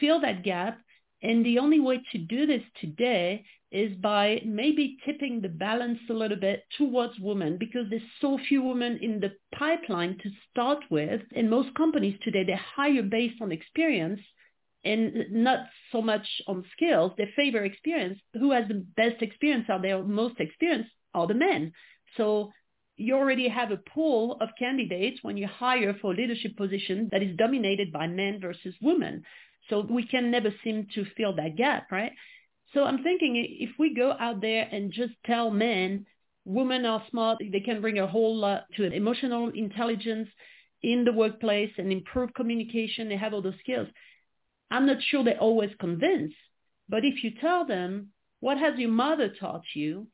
fill 0.00 0.20
that 0.20 0.42
gap. 0.42 0.78
And 1.22 1.44
the 1.44 1.58
only 1.58 1.80
way 1.80 2.00
to 2.12 2.18
do 2.18 2.46
this 2.46 2.62
today 2.80 3.44
is 3.70 3.94
by 3.96 4.40
maybe 4.44 4.96
tipping 5.04 5.40
the 5.40 5.48
balance 5.48 5.98
a 6.08 6.12
little 6.12 6.38
bit 6.38 6.64
towards 6.78 7.18
women 7.18 7.58
because 7.58 7.86
there's 7.90 8.02
so 8.20 8.38
few 8.48 8.62
women 8.62 8.98
in 9.02 9.20
the 9.20 9.32
pipeline 9.54 10.16
to 10.22 10.30
start 10.50 10.78
with. 10.90 11.20
In 11.32 11.50
most 11.50 11.74
companies 11.74 12.18
today, 12.22 12.44
they 12.44 12.58
hire 12.76 13.02
based 13.02 13.42
on 13.42 13.52
experience 13.52 14.20
and 14.84 15.26
not 15.30 15.66
so 15.92 16.00
much 16.00 16.26
on 16.46 16.64
skills. 16.72 17.12
They 17.18 17.28
favor 17.36 17.64
experience. 17.64 18.18
Who 18.34 18.52
has 18.52 18.68
the 18.68 18.86
best 18.96 19.20
experience 19.22 19.68
out 19.68 19.82
there, 19.82 20.02
most 20.02 20.40
experience 20.40 20.86
are 21.12 21.26
the 21.26 21.34
men. 21.34 21.72
So 22.16 22.52
you 22.96 23.16
already 23.16 23.48
have 23.48 23.70
a 23.70 23.76
pool 23.76 24.38
of 24.40 24.48
candidates 24.58 25.18
when 25.22 25.36
you 25.36 25.46
hire 25.46 25.94
for 26.00 26.12
a 26.12 26.16
leadership 26.16 26.56
position 26.56 27.08
that 27.12 27.22
is 27.22 27.36
dominated 27.36 27.92
by 27.92 28.06
men 28.06 28.40
versus 28.40 28.74
women. 28.80 29.24
So 29.68 29.80
we 29.80 30.06
can 30.06 30.30
never 30.30 30.52
seem 30.64 30.86
to 30.94 31.04
fill 31.16 31.34
that 31.36 31.56
gap, 31.56 31.90
right? 31.90 32.12
So 32.74 32.84
I'm 32.84 33.02
thinking 33.02 33.36
if 33.36 33.70
we 33.78 33.94
go 33.94 34.14
out 34.18 34.40
there 34.40 34.68
and 34.70 34.92
just 34.92 35.14
tell 35.24 35.50
men, 35.50 36.06
women 36.44 36.84
are 36.84 37.02
smart, 37.10 37.38
they 37.40 37.60
can 37.60 37.80
bring 37.80 37.98
a 37.98 38.06
whole 38.06 38.36
lot 38.36 38.64
to 38.76 38.84
emotional 38.84 39.50
intelligence 39.50 40.28
in 40.82 41.04
the 41.04 41.12
workplace 41.12 41.72
and 41.78 41.92
improve 41.92 42.32
communication, 42.34 43.08
they 43.08 43.16
have 43.16 43.34
all 43.34 43.42
those 43.42 43.58
skills. 43.60 43.88
I'm 44.70 44.86
not 44.86 45.02
sure 45.02 45.24
they're 45.24 45.38
always 45.38 45.70
convinced, 45.80 46.36
but 46.88 47.04
if 47.04 47.24
you 47.24 47.32
tell 47.40 47.66
them, 47.66 48.10
what 48.40 48.58
has 48.58 48.78
your 48.78 48.90
mother 48.90 49.34
taught 49.40 49.64
you? 49.74 50.06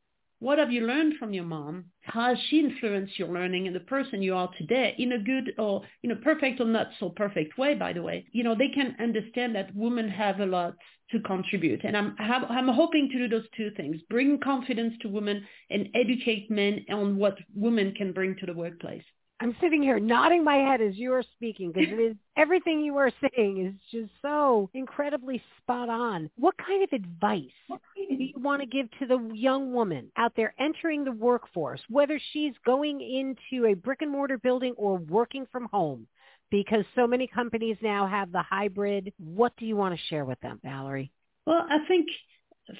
What 0.45 0.59
have 0.59 0.71
you 0.71 0.87
learned 0.87 1.15
from 1.19 1.33
your 1.33 1.45
mom? 1.45 1.87
How 2.03 2.35
has 2.35 2.39
she 2.51 2.61
influenced 2.61 3.19
your 3.19 3.29
learning 3.29 3.67
and 3.67 3.75
the 3.75 3.81
person 3.81 4.21
you 4.21 4.35
are 4.35 4.51
today 4.59 4.95
in 4.99 5.13
a 5.13 5.19
good 5.19 5.55
or 5.57 5.81
in 6.03 6.11
a 6.11 6.17
perfect 6.17 6.61
or 6.61 6.67
not 6.67 6.89
so 7.01 7.09
perfect 7.09 7.57
way, 7.57 7.75
by 7.75 7.95
the 7.95 8.03
way? 8.03 8.27
You 8.31 8.45
know, 8.45 8.55
they 8.55 8.69
can 8.69 8.95
understand 9.01 9.55
that 9.55 9.75
women 9.75 10.07
have 10.11 10.41
a 10.41 10.45
lot 10.45 10.75
to 11.13 11.21
contribute. 11.21 11.83
And 11.83 11.97
I'm, 11.97 12.15
I'm 12.19 12.69
hoping 12.69 13.09
to 13.09 13.19
do 13.21 13.27
those 13.27 13.49
two 13.57 13.71
things, 13.71 13.97
bring 14.11 14.39
confidence 14.39 14.93
to 15.01 15.09
women 15.09 15.47
and 15.71 15.89
educate 15.95 16.51
men 16.51 16.85
on 16.91 17.17
what 17.17 17.39
women 17.55 17.95
can 17.95 18.13
bring 18.13 18.37
to 18.37 18.45
the 18.45 18.53
workplace. 18.53 19.05
I'm 19.41 19.57
sitting 19.61 19.83
here 19.83 19.99
nodding 19.99 20.45
my 20.45 20.57
head 20.57 20.81
as 20.81 20.95
you 20.97 21.13
are 21.13 21.25
speaking 21.35 21.73
because 21.73 21.93
it 21.93 22.01
is 22.01 22.17
everything 22.37 22.81
you 22.81 22.97
are 22.97 23.11
saying 23.21 23.67
is 23.67 23.75
just 23.91 24.13
so 24.23 24.71
incredibly 24.75 25.43
spot 25.61 25.89
on. 25.89 26.31
What 26.37 26.55
kind 26.57 26.85
of 26.85 26.93
advice 26.93 27.43
do 27.69 28.25
you 28.25 28.35
want 28.37 28.63
to 28.63 28.67
give 28.67 28.89
to 29.01 29.07
the 29.07 29.31
young 29.35 29.73
woman 29.73 30.11
out 30.17 30.33
there 30.37 30.55
entering 30.59 31.05
the 31.05 31.13
workforce, 31.13 31.81
whether 31.89 32.21
she's 32.33 32.55
going 32.65 33.01
into 33.01 33.67
a 33.67 33.75
brick 33.75 34.03
and 34.03 34.11
mortar 34.11 34.39
building 34.39 34.75
or 34.77 34.97
working 34.97 35.47
from 35.51 35.67
home? 35.73 36.07
Because 36.51 36.85
so 36.95 37.07
many 37.07 37.27
companies 37.27 37.77
now 37.83 38.07
have 38.07 38.31
the 38.31 38.43
hybrid. 38.43 39.13
What 39.19 39.53
do 39.57 39.67
you 39.67 39.77
want 39.77 39.95
to 39.95 40.07
share 40.09 40.25
with 40.25 40.39
them, 40.41 40.61
Valerie? 40.63 41.11
Well, 41.47 41.67
I 41.69 41.87
think 41.89 42.07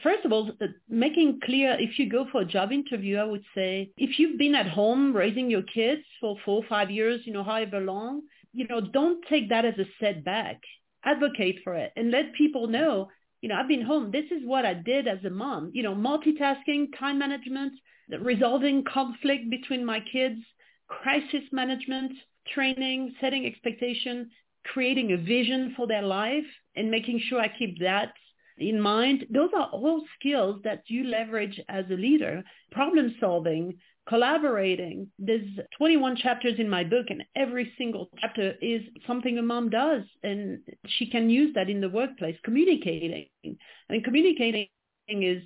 first 0.03 0.25
of 0.25 0.33
all, 0.33 0.51
making 0.89 1.41
clear 1.45 1.77
if 1.79 1.99
you 1.99 2.09
go 2.09 2.27
for 2.31 2.41
a 2.41 2.47
job 2.47 2.73
interview, 2.73 3.19
I 3.19 3.25
would 3.25 3.45
say 3.55 3.91
if 3.97 4.19
you've 4.19 4.39
been 4.39 4.55
at 4.55 4.69
home 4.69 5.15
raising 5.15 5.51
your 5.51 5.63
kids 5.63 6.03
for 6.21 6.37
four 6.45 6.63
or 6.63 6.69
five 6.69 6.91
years, 6.91 7.21
you 7.25 7.33
know, 7.33 7.45
however 7.45 7.81
long, 7.81 8.23
you 8.53 8.67
know, 8.69 8.81
don't 8.81 9.25
take 9.29 9.49
that 9.51 9.65
as 9.65 9.79
a 9.79 9.85
setback. 10.01 10.61
Advocate 11.05 11.61
for 11.63 11.75
it 11.75 11.93
and 11.97 12.11
let 12.11 12.33
people 12.33 12.67
know, 12.67 13.09
you 13.43 13.49
know, 13.49 13.57
I've 13.57 13.69
been 13.69 13.83
home. 13.83 14.11
This 14.11 14.31
is 14.31 14.47
what 14.47 14.65
I 14.65 14.73
did 14.73 15.07
as 15.07 15.23
a 15.25 15.31
mom, 15.31 15.71
you 15.75 15.83
know, 15.83 15.95
multitasking, 15.95 16.99
time 16.99 17.19
management, 17.19 17.75
resolving 18.21 18.85
conflict 18.85 19.51
between 19.51 19.85
my 19.85 20.01
kids, 20.01 20.41
crisis 20.89 21.43
management, 21.53 22.13
training, 22.55 23.15
setting 23.21 23.45
expectation, 23.45 24.31
creating 24.65 25.13
a 25.13 25.19
vision 25.19 25.75
for 25.77 25.87
their 25.87 26.03
life 26.03 26.47
and 26.75 26.91
making 26.91 27.21
sure 27.29 27.39
I 27.39 27.49
keep 27.49 27.81
that 27.81 28.15
in 28.59 28.81
mind. 28.81 29.27
Those 29.31 29.51
are 29.57 29.69
all 29.73 30.03
skills 30.19 30.61
that 30.65 30.83
you 30.87 31.05
leverage 31.05 31.61
as 31.69 31.85
a 31.91 31.95
leader. 31.95 32.43
Problem 32.71 33.15
solving, 33.21 33.75
collaborating. 34.09 35.09
There's 35.19 35.49
21 35.79 36.17
chapters 36.17 36.55
in 36.59 36.69
my 36.69 36.85
book 36.85 37.07
and 37.09 37.25
every 37.35 37.73
single 37.79 38.09
chapter 38.21 38.55
is 38.61 38.83
something 39.07 39.39
a 39.39 39.43
mom 39.43 39.71
does 39.71 40.03
and 40.23 40.61
she 40.87 41.11
can 41.11 41.31
use 41.31 41.55
that 41.55 41.71
in 41.71 41.81
the 41.81 41.89
workplace. 41.89 42.37
Communicating. 42.45 43.27
Mean, 43.43 44.03
communicating 44.03 44.69
is 45.09 45.43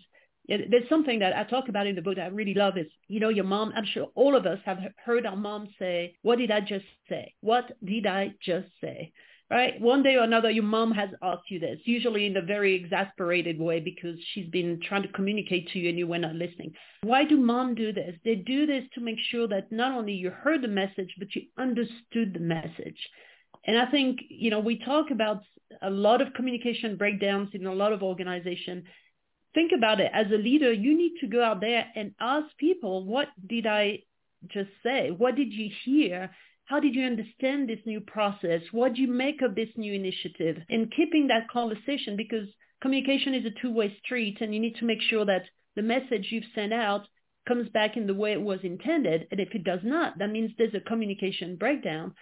there's 0.49 0.88
something 0.88 1.18
that 1.18 1.37
I 1.37 1.44
talk 1.44 1.68
about 1.68 1.87
in 1.87 1.94
the 1.94 2.01
book 2.01 2.16
that 2.16 2.25
I 2.25 2.29
really 2.29 2.55
love 2.55 2.79
is, 2.79 2.87
you 3.07 3.21
know, 3.21 3.29
your 3.29 3.44
mom, 3.44 3.73
I'm 3.77 3.85
sure 3.85 4.09
all 4.14 4.35
of 4.35 4.47
us 4.47 4.59
have 4.64 4.79
heard 5.05 5.27
our 5.27 5.37
mom 5.37 5.68
say, 5.79 6.16
what 6.23 6.38
did 6.38 6.51
I 6.51 6.61
just 6.61 6.87
say? 7.09 7.35
What 7.42 7.71
did 7.85 8.07
I 8.07 8.35
just 8.42 8.68
say? 8.81 9.12
Right? 9.51 9.81
One 9.81 10.03
day 10.03 10.17
or 10.17 10.25
another, 10.25 10.51
your 10.51 10.65
mom 10.65 10.93
has 10.93 11.09
asked 11.23 11.51
you 11.51 11.59
this, 11.59 11.79
usually 11.85 12.27
in 12.27 12.37
a 12.37 12.43
very 12.43 12.75
exasperated 12.75 13.59
way 13.59 13.81
because 13.81 14.19
she's 14.33 14.49
been 14.51 14.79
trying 14.87 15.03
to 15.03 15.09
communicate 15.09 15.71
to 15.71 15.79
you 15.79 15.89
and 15.89 15.99
you 15.99 16.07
were 16.07 16.19
not 16.19 16.35
listening. 16.35 16.75
Why 17.03 17.25
do 17.25 17.39
mom 17.39 17.75
do 17.75 17.91
this? 17.91 18.15
They 18.27 18.35
do 18.35 18.67
this 18.67 18.85
to 18.95 19.01
make 19.01 19.17
sure 19.31 19.49
that 19.49 19.73
not 19.73 19.93
only 19.93 20.13
you 20.13 20.29
heard 20.31 20.61
the 20.61 20.69
message, 20.69 21.15
but 21.19 21.35
you 21.35 21.43
understood 21.57 22.35
the 22.35 22.41
message. 22.41 22.99
And 23.67 23.79
I 23.79 23.87
think, 23.91 24.21
you 24.29 24.51
know, 24.51 24.61
we 24.61 24.79
talk 24.81 25.11
about 25.11 25.43
a 25.81 25.89
lot 25.89 26.21
of 26.21 26.35
communication 26.35 26.97
breakdowns 26.97 27.49
in 27.55 27.65
a 27.65 27.73
lot 27.73 27.95
of 27.95 28.03
organizations 28.03 28.85
think 29.55 29.73
about 29.77 30.01
it. 30.01 30.11
As 30.15 30.27
a 30.31 30.37
leader, 30.37 30.73
you 30.73 30.97
need 30.97 31.15
to 31.21 31.27
go 31.27 31.43
out 31.43 31.61
there 31.61 31.87
and 31.97 32.15
ask 32.21 32.47
people, 32.59 33.05
what 33.05 33.29
did 33.47 33.67
I 33.67 34.01
just 34.49 34.71
say? 34.83 35.11
What 35.11 35.35
did 35.35 35.53
you 35.53 35.71
hear? 35.85 36.31
How 36.68 36.81
did 36.81 36.94
you 36.94 37.07
understand 37.07 37.66
this 37.66 37.78
new 37.87 38.02
process? 38.02 38.61
What 38.72 38.92
do 38.92 39.00
you 39.00 39.09
make 39.09 39.40
of 39.40 39.54
this 39.54 39.70
new 39.76 39.94
initiative? 39.94 40.59
And 40.68 40.92
keeping 40.94 41.28
that 41.28 41.48
conversation 41.48 42.14
because 42.14 42.46
communication 42.83 43.33
is 43.33 43.46
a 43.46 43.62
two-way 43.62 43.96
street 44.04 44.42
and 44.42 44.52
you 44.52 44.61
need 44.61 44.76
to 44.76 44.85
make 44.85 45.00
sure 45.00 45.24
that 45.24 45.44
the 45.76 45.83
message 45.83 46.26
you've 46.31 46.44
sent 46.54 46.74
out 46.74 47.09
comes 47.46 47.70
back 47.70 47.96
in 47.96 48.07
the 48.07 48.12
way 48.12 48.33
it 48.33 48.42
was 48.42 48.61
intended. 48.64 49.28
And 49.31 49.40
if 49.40 49.54
it 49.54 49.64
does 49.64 49.81
not, 49.83 50.18
that 50.18 50.31
means 50.31 50.50
there's 50.59 50.74
a 50.74 50.81
communication 50.81 51.57
breakdown. 51.57 52.12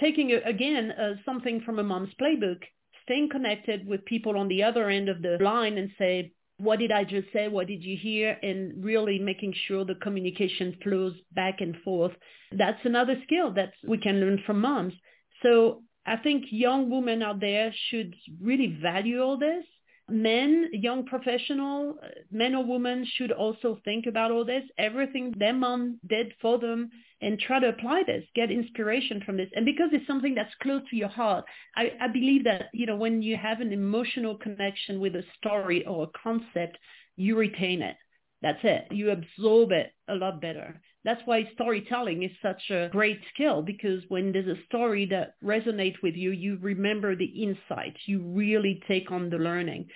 Taking, 0.00 0.32
again, 0.44 0.90
uh, 0.90 1.14
something 1.24 1.60
from 1.60 1.78
a 1.78 1.84
mom's 1.84 2.14
playbook, 2.20 2.62
staying 3.04 3.28
connected 3.30 3.86
with 3.86 4.04
people 4.06 4.36
on 4.36 4.48
the 4.48 4.64
other 4.64 4.90
end 4.90 5.08
of 5.08 5.22
the 5.22 5.38
line 5.40 5.78
and 5.78 5.90
say, 5.96 6.32
what 6.58 6.78
did 6.78 6.92
I 6.92 7.04
just 7.04 7.32
say? 7.32 7.48
What 7.48 7.66
did 7.66 7.82
you 7.82 7.96
hear? 7.96 8.38
And 8.42 8.84
really 8.84 9.18
making 9.18 9.54
sure 9.66 9.84
the 9.84 9.96
communication 9.96 10.76
flows 10.82 11.14
back 11.32 11.60
and 11.60 11.76
forth. 11.84 12.12
That's 12.52 12.84
another 12.84 13.16
skill 13.24 13.52
that 13.54 13.72
we 13.86 13.98
can 13.98 14.20
learn 14.20 14.40
from 14.46 14.60
moms. 14.60 14.94
So 15.42 15.82
I 16.06 16.16
think 16.16 16.44
young 16.50 16.90
women 16.90 17.22
out 17.22 17.40
there 17.40 17.72
should 17.90 18.14
really 18.40 18.78
value 18.80 19.20
all 19.22 19.38
this 19.38 19.64
men, 20.08 20.68
young 20.72 21.06
professional, 21.06 21.96
men 22.30 22.54
or 22.54 22.64
women 22.64 23.06
should 23.16 23.32
also 23.32 23.78
think 23.84 24.06
about 24.06 24.30
all 24.30 24.44
this, 24.44 24.64
everything 24.78 25.34
their 25.38 25.52
mom 25.54 25.98
did 26.06 26.32
for 26.40 26.58
them 26.58 26.90
and 27.20 27.38
try 27.38 27.58
to 27.58 27.68
apply 27.68 28.02
this, 28.06 28.24
get 28.34 28.50
inspiration 28.50 29.22
from 29.24 29.36
this. 29.36 29.48
And 29.56 29.64
because 29.64 29.88
it's 29.92 30.06
something 30.06 30.34
that's 30.34 30.54
close 30.60 30.82
to 30.90 30.96
your 30.96 31.08
heart, 31.08 31.44
I, 31.74 31.92
I 32.00 32.08
believe 32.08 32.44
that, 32.44 32.64
you 32.74 32.86
know, 32.86 32.96
when 32.96 33.22
you 33.22 33.36
have 33.36 33.60
an 33.60 33.72
emotional 33.72 34.36
connection 34.36 35.00
with 35.00 35.14
a 35.16 35.24
story 35.38 35.86
or 35.86 36.04
a 36.04 36.18
concept, 36.22 36.76
you 37.16 37.36
retain 37.36 37.80
it. 37.80 37.96
That's 38.44 38.60
it. 38.62 38.88
You 38.90 39.10
absorb 39.10 39.72
it 39.72 39.94
a 40.06 40.14
lot 40.14 40.38
better. 40.42 40.78
That's 41.02 41.22
why 41.24 41.48
storytelling 41.54 42.24
is 42.24 42.30
such 42.42 42.60
a 42.70 42.90
great 42.92 43.18
skill 43.32 43.62
because 43.62 44.02
when 44.08 44.32
there's 44.32 44.58
a 44.58 44.62
story 44.66 45.06
that 45.06 45.36
resonates 45.42 45.96
with 46.02 46.14
you, 46.14 46.30
you 46.30 46.58
remember 46.60 47.16
the 47.16 47.24
insights. 47.24 47.96
You 48.04 48.20
really 48.20 48.82
take 48.86 49.10
on 49.10 49.30
the 49.30 49.38
learning. 49.38 49.86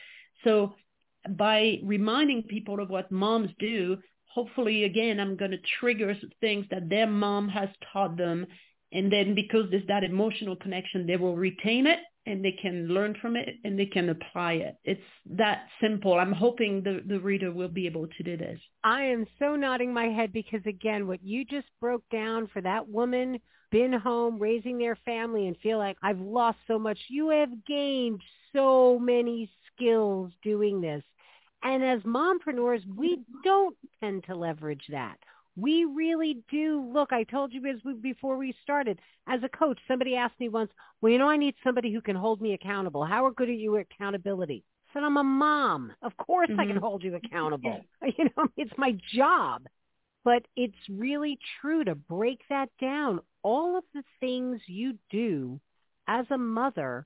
So 0.44 0.72
by 1.28 1.80
reminding 1.84 2.44
people 2.44 2.80
of 2.80 2.88
what 2.88 3.12
moms 3.12 3.50
do, 3.58 3.98
hopefully 4.24 4.84
again, 4.84 5.20
I'm 5.20 5.36
going 5.36 5.50
to 5.50 5.60
trigger 5.78 6.16
things 6.40 6.64
that 6.70 6.88
their 6.88 7.06
mom 7.06 7.50
has 7.50 7.68
taught 7.92 8.16
them. 8.16 8.46
And 8.92 9.12
then 9.12 9.34
because 9.34 9.66
there's 9.70 9.86
that 9.88 10.04
emotional 10.04 10.56
connection, 10.56 11.06
they 11.06 11.18
will 11.18 11.36
retain 11.36 11.86
it 11.86 11.98
and 12.28 12.44
they 12.44 12.52
can 12.52 12.88
learn 12.88 13.16
from 13.20 13.36
it 13.36 13.48
and 13.64 13.78
they 13.78 13.86
can 13.86 14.10
apply 14.10 14.54
it. 14.54 14.76
It's 14.84 15.00
that 15.30 15.66
simple. 15.80 16.14
I'm 16.14 16.32
hoping 16.32 16.82
the, 16.82 17.02
the 17.06 17.18
reader 17.18 17.52
will 17.52 17.68
be 17.68 17.86
able 17.86 18.06
to 18.06 18.22
do 18.22 18.36
this. 18.36 18.60
I 18.84 19.02
am 19.02 19.26
so 19.38 19.56
nodding 19.56 19.92
my 19.92 20.06
head 20.06 20.32
because 20.32 20.60
again, 20.66 21.06
what 21.06 21.22
you 21.22 21.44
just 21.44 21.66
broke 21.80 22.08
down 22.10 22.48
for 22.52 22.60
that 22.62 22.88
woman 22.88 23.40
been 23.70 23.92
home 23.92 24.38
raising 24.38 24.78
their 24.78 24.96
family 25.04 25.46
and 25.46 25.56
feel 25.58 25.78
like 25.78 25.96
I've 26.02 26.20
lost 26.20 26.58
so 26.66 26.78
much. 26.78 26.98
You 27.08 27.30
have 27.30 27.50
gained 27.66 28.20
so 28.54 28.98
many 28.98 29.50
skills 29.74 30.32
doing 30.42 30.80
this. 30.80 31.02
And 31.62 31.82
as 31.84 32.00
mompreneurs, 32.02 32.82
we 32.96 33.20
don't 33.42 33.76
tend 34.00 34.24
to 34.24 34.34
leverage 34.34 34.84
that. 34.90 35.18
We 35.58 35.84
really 35.84 36.38
do. 36.48 36.88
Look, 36.92 37.12
I 37.12 37.24
told 37.24 37.52
you 37.52 37.66
as 37.66 37.82
we, 37.84 37.94
before 37.94 38.36
we 38.36 38.54
started, 38.62 39.00
as 39.26 39.40
a 39.42 39.48
coach, 39.48 39.78
somebody 39.88 40.14
asked 40.14 40.38
me 40.38 40.48
once, 40.48 40.70
well, 41.00 41.10
you 41.10 41.18
know, 41.18 41.28
I 41.28 41.36
need 41.36 41.56
somebody 41.64 41.92
who 41.92 42.00
can 42.00 42.14
hold 42.14 42.40
me 42.40 42.52
accountable. 42.52 43.04
How 43.04 43.28
good 43.30 43.48
are 43.48 43.52
you 43.52 43.76
at 43.76 43.86
accountability? 43.90 44.62
I 44.88 44.92
said, 44.92 45.02
I'm 45.02 45.16
a 45.16 45.24
mom. 45.24 45.92
Of 46.00 46.16
course 46.16 46.48
mm-hmm. 46.48 46.60
I 46.60 46.64
can 46.66 46.76
mm-hmm. 46.76 46.84
hold 46.84 47.02
you 47.02 47.16
accountable. 47.24 47.84
you 48.02 48.24
know, 48.36 48.46
it's 48.56 48.72
my 48.78 48.96
job. 49.12 49.66
But 50.24 50.46
it's 50.54 50.76
really 50.88 51.38
true 51.60 51.82
to 51.84 51.96
break 51.96 52.40
that 52.50 52.68
down. 52.80 53.20
All 53.42 53.76
of 53.76 53.84
the 53.94 54.04
things 54.20 54.60
you 54.68 54.96
do 55.10 55.60
as 56.06 56.26
a 56.30 56.38
mother, 56.38 57.04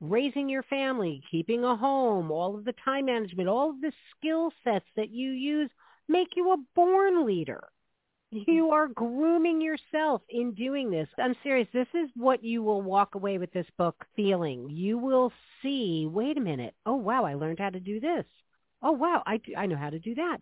raising 0.00 0.48
your 0.48 0.62
family, 0.62 1.22
keeping 1.30 1.64
a 1.64 1.76
home, 1.76 2.30
all 2.30 2.54
of 2.56 2.64
the 2.64 2.74
time 2.84 3.06
management, 3.06 3.48
all 3.48 3.70
of 3.70 3.80
the 3.82 3.92
skill 4.16 4.52
sets 4.62 4.86
that 4.96 5.10
you 5.10 5.32
use 5.32 5.70
make 6.08 6.36
you 6.36 6.52
a 6.52 6.56
born 6.74 7.26
leader. 7.26 7.68
Mm-hmm. 8.32 8.50
You 8.50 8.70
are 8.70 8.88
grooming 8.88 9.60
yourself 9.60 10.22
in 10.28 10.52
doing 10.54 10.90
this. 10.90 11.08
I'm 11.18 11.36
serious. 11.42 11.68
This 11.72 11.86
is 11.94 12.10
what 12.16 12.42
you 12.42 12.62
will 12.62 12.82
walk 12.82 13.14
away 13.14 13.38
with 13.38 13.52
this 13.52 13.66
book 13.78 14.04
feeling. 14.16 14.68
You 14.70 14.98
will 14.98 15.32
see, 15.62 16.06
wait 16.10 16.36
a 16.36 16.40
minute. 16.40 16.74
Oh, 16.84 16.96
wow, 16.96 17.24
I 17.24 17.34
learned 17.34 17.60
how 17.60 17.70
to 17.70 17.80
do 17.80 18.00
this. 18.00 18.24
Oh, 18.82 18.92
wow, 18.92 19.22
I, 19.26 19.40
I 19.56 19.66
know 19.66 19.76
how 19.76 19.90
to 19.90 19.98
do 19.98 20.14
that. 20.16 20.38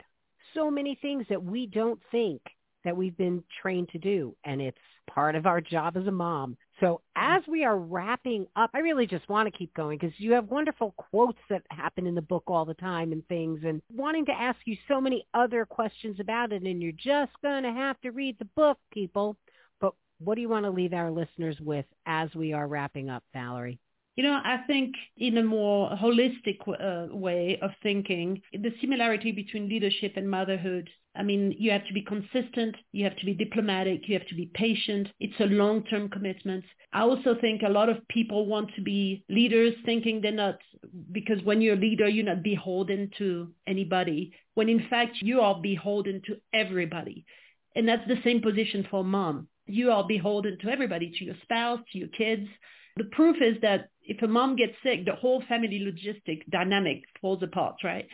So 0.54 0.70
many 0.70 0.98
things 1.00 1.26
that 1.28 1.42
we 1.42 1.66
don't 1.66 2.00
think 2.10 2.40
that 2.84 2.96
we've 2.96 3.16
been 3.16 3.44
trained 3.60 3.90
to 3.90 3.98
do. 3.98 4.34
And 4.44 4.60
it's 4.60 4.78
part 5.08 5.34
of 5.34 5.46
our 5.46 5.60
job 5.60 5.96
as 5.96 6.06
a 6.06 6.12
mom 6.12 6.56
so 6.82 7.00
as 7.14 7.42
we 7.46 7.64
are 7.64 7.78
wrapping 7.78 8.44
up, 8.56 8.70
I 8.74 8.80
really 8.80 9.06
just 9.06 9.28
want 9.28 9.46
to 9.46 9.56
keep 9.56 9.72
going 9.72 9.98
because 9.98 10.18
you 10.18 10.32
have 10.32 10.50
wonderful 10.50 10.94
quotes 10.96 11.38
that 11.48 11.62
happen 11.70 12.08
in 12.08 12.16
the 12.16 12.22
book 12.22 12.42
all 12.48 12.64
the 12.64 12.74
time 12.74 13.12
and 13.12 13.26
things 13.28 13.60
and 13.64 13.80
wanting 13.94 14.26
to 14.26 14.32
ask 14.32 14.58
you 14.64 14.76
so 14.88 15.00
many 15.00 15.24
other 15.32 15.64
questions 15.64 16.18
about 16.18 16.52
it 16.52 16.62
and 16.62 16.82
you're 16.82 16.90
just 16.90 17.30
going 17.40 17.62
to 17.62 17.70
have 17.70 18.00
to 18.00 18.10
read 18.10 18.36
the 18.40 18.48
book, 18.56 18.78
people. 18.92 19.36
But 19.80 19.94
what 20.18 20.34
do 20.34 20.40
you 20.40 20.48
want 20.48 20.64
to 20.64 20.70
leave 20.70 20.92
our 20.92 21.12
listeners 21.12 21.56
with 21.60 21.86
as 22.06 22.34
we 22.34 22.52
are 22.52 22.66
wrapping 22.66 23.08
up, 23.08 23.22
Valerie? 23.32 23.78
You 24.14 24.24
know, 24.24 24.40
I 24.44 24.58
think 24.66 24.94
in 25.16 25.38
a 25.38 25.42
more 25.42 25.90
holistic 25.90 26.58
uh, 26.68 27.14
way 27.14 27.58
of 27.62 27.70
thinking, 27.82 28.42
the 28.52 28.74
similarity 28.80 29.32
between 29.32 29.68
leadership 29.68 30.12
and 30.16 30.30
motherhood. 30.30 30.90
I 31.16 31.22
mean, 31.22 31.54
you 31.58 31.70
have 31.70 31.86
to 31.86 31.94
be 31.94 32.02
consistent, 32.02 32.76
you 32.92 33.04
have 33.04 33.16
to 33.16 33.26
be 33.26 33.34
diplomatic, 33.34 34.08
you 34.08 34.18
have 34.18 34.28
to 34.28 34.34
be 34.34 34.50
patient. 34.54 35.08
It's 35.20 35.38
a 35.40 35.44
long-term 35.44 36.10
commitment. 36.10 36.64
I 36.92 37.02
also 37.02 37.34
think 37.40 37.62
a 37.62 37.70
lot 37.70 37.88
of 37.88 38.06
people 38.08 38.46
want 38.46 38.70
to 38.76 38.82
be 38.82 39.24
leaders 39.30 39.74
thinking 39.84 40.20
they're 40.20 40.32
not, 40.32 40.58
because 41.10 41.42
when 41.42 41.62
you're 41.62 41.76
a 41.76 41.78
leader, 41.78 42.08
you're 42.08 42.26
not 42.26 42.42
beholden 42.42 43.10
to 43.18 43.50
anybody, 43.66 44.32
when 44.54 44.68
in 44.68 44.86
fact 44.90 45.16
you 45.22 45.40
are 45.40 45.58
beholden 45.60 46.20
to 46.26 46.36
everybody. 46.52 47.24
And 47.74 47.88
that's 47.88 48.06
the 48.08 48.20
same 48.22 48.42
position 48.42 48.86
for 48.90 49.02
mom. 49.04 49.48
You 49.66 49.90
are 49.90 50.06
beholden 50.06 50.58
to 50.58 50.68
everybody, 50.68 51.14
to 51.18 51.24
your 51.24 51.36
spouse, 51.42 51.80
to 51.92 51.98
your 51.98 52.08
kids. 52.08 52.48
The 52.96 53.04
proof 53.04 53.36
is 53.40 53.60
that 53.62 53.88
if 54.02 54.22
a 54.22 54.28
mom 54.28 54.56
gets 54.56 54.74
sick, 54.82 55.04
the 55.04 55.14
whole 55.14 55.42
family 55.48 55.80
logistic 55.80 56.48
dynamic 56.50 57.02
falls 57.20 57.42
apart, 57.42 57.76
right? 57.84 58.06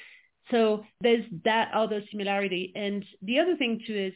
So 0.51 0.85
there's 1.01 1.25
that 1.45 1.71
other 1.75 2.03
similarity. 2.11 2.73
And 2.75 3.05
the 3.23 3.39
other 3.39 3.57
thing 3.57 3.81
too 3.87 3.97
is 3.97 4.13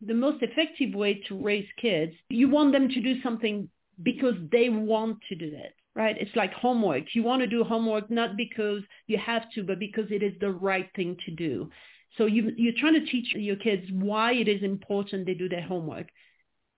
the 0.00 0.14
most 0.14 0.42
effective 0.42 0.94
way 0.94 1.22
to 1.28 1.42
raise 1.42 1.68
kids, 1.80 2.12
you 2.28 2.48
want 2.48 2.72
them 2.72 2.88
to 2.88 3.00
do 3.00 3.22
something 3.22 3.68
because 4.02 4.34
they 4.50 4.68
want 4.68 5.18
to 5.28 5.34
do 5.34 5.46
it, 5.46 5.74
right? 5.94 6.16
It's 6.18 6.34
like 6.34 6.52
homework. 6.52 7.14
You 7.14 7.22
want 7.22 7.40
to 7.40 7.46
do 7.46 7.64
homework 7.64 8.10
not 8.10 8.36
because 8.36 8.82
you 9.06 9.18
have 9.18 9.50
to, 9.54 9.62
but 9.62 9.78
because 9.78 10.10
it 10.10 10.22
is 10.22 10.34
the 10.40 10.50
right 10.50 10.88
thing 10.96 11.16
to 11.26 11.30
do. 11.32 11.70
So 12.18 12.26
you, 12.26 12.52
you're 12.56 12.78
trying 12.78 12.94
to 12.94 13.06
teach 13.10 13.34
your 13.34 13.56
kids 13.56 13.86
why 13.92 14.34
it 14.34 14.48
is 14.48 14.62
important 14.62 15.26
they 15.26 15.34
do 15.34 15.48
their 15.48 15.62
homework. 15.66 16.08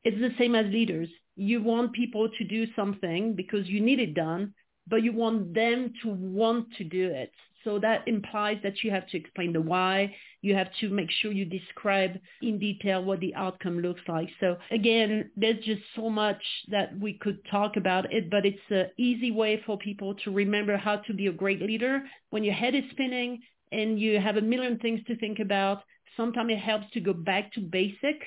It's 0.05 0.19
the 0.19 0.35
same 0.39 0.55
as 0.55 0.67
leaders 0.67 1.09
you 1.37 1.63
want 1.63 1.93
people 1.93 2.29
to 2.39 2.45
do 2.45 2.67
something 2.75 3.35
because 3.35 3.69
you 3.69 3.81
need 3.81 4.01
it 4.01 4.15
done, 4.15 4.55
but 4.89 5.03
you 5.03 5.13
want 5.13 5.55
them 5.55 5.93
to 6.03 6.09
want 6.09 6.73
to 6.79 6.85
do 6.85 7.09
it. 7.09 7.33
So 7.65 7.81
that 7.81 8.07
implies 8.07 8.59
that 8.63 8.85
you 8.85 8.93
have 8.93 9.09
to 9.09 9.17
explain 9.17 9.53
the 9.53 9.61
why. 9.61 10.15
You 10.41 10.55
have 10.55 10.69
to 10.81 10.89
make 10.89 11.11
sure 11.11 11.33
you 11.33 11.45
describe 11.45 12.13
in 12.41 12.61
detail 12.61 13.03
what 13.03 13.19
the 13.19 13.35
outcome 13.35 13.81
looks 13.81 14.03
like. 14.07 14.29
So 14.39 14.57
again, 14.71 15.31
there's 15.37 15.63
just 15.65 15.83
so 15.97 16.09
much 16.09 16.41
that 16.69 16.97
we 16.99 17.15
could 17.15 17.45
talk 17.51 17.77
about 17.77 18.13
it, 18.13 18.31
but 18.31 18.47
it's 18.47 18.59
an 18.71 18.91
easy 18.97 19.33
way 19.33 19.61
for 19.67 19.77
people 19.77 20.15
to 20.23 20.31
remember 20.31 20.77
how 20.77 20.99
to 21.09 21.13
be 21.13 21.27
a 21.27 21.33
great 21.33 21.61
leader. 21.61 22.03
When 22.31 22.45
your 22.45 22.55
head 22.55 22.77
is 22.77 22.85
spinning 22.93 23.43
and 23.73 23.99
you 23.99 24.21
have 24.21 24.37
a 24.37 24.41
million 24.43 24.79
things 24.79 25.01
to 25.09 25.17
think 25.17 25.41
about, 25.41 25.83
sometimes 26.17 26.53
it 26.53 26.61
helps 26.61 26.89
to 26.93 27.01
go 27.01 27.13
back 27.13 27.53
to 27.55 27.61
basic 27.61 28.23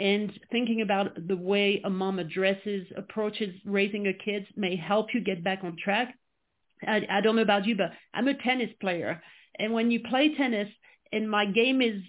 and 0.00 0.32
thinking 0.50 0.80
about 0.80 1.28
the 1.28 1.36
way 1.36 1.82
a 1.84 1.90
mom 1.90 2.18
addresses, 2.18 2.86
approaches 2.96 3.54
raising 3.66 4.06
her 4.06 4.14
kids 4.14 4.46
may 4.56 4.74
help 4.74 5.12
you 5.12 5.20
get 5.20 5.44
back 5.44 5.60
on 5.62 5.76
track. 5.76 6.14
I, 6.86 7.06
I 7.10 7.20
don't 7.20 7.36
know 7.36 7.42
about 7.42 7.66
you, 7.66 7.76
but 7.76 7.92
I'm 8.14 8.26
a 8.26 8.34
tennis 8.34 8.70
player. 8.80 9.22
And 9.58 9.74
when 9.74 9.90
you 9.90 10.00
play 10.00 10.34
tennis 10.34 10.68
and 11.12 11.30
my 11.30 11.44
game 11.44 11.82
is 11.82 12.00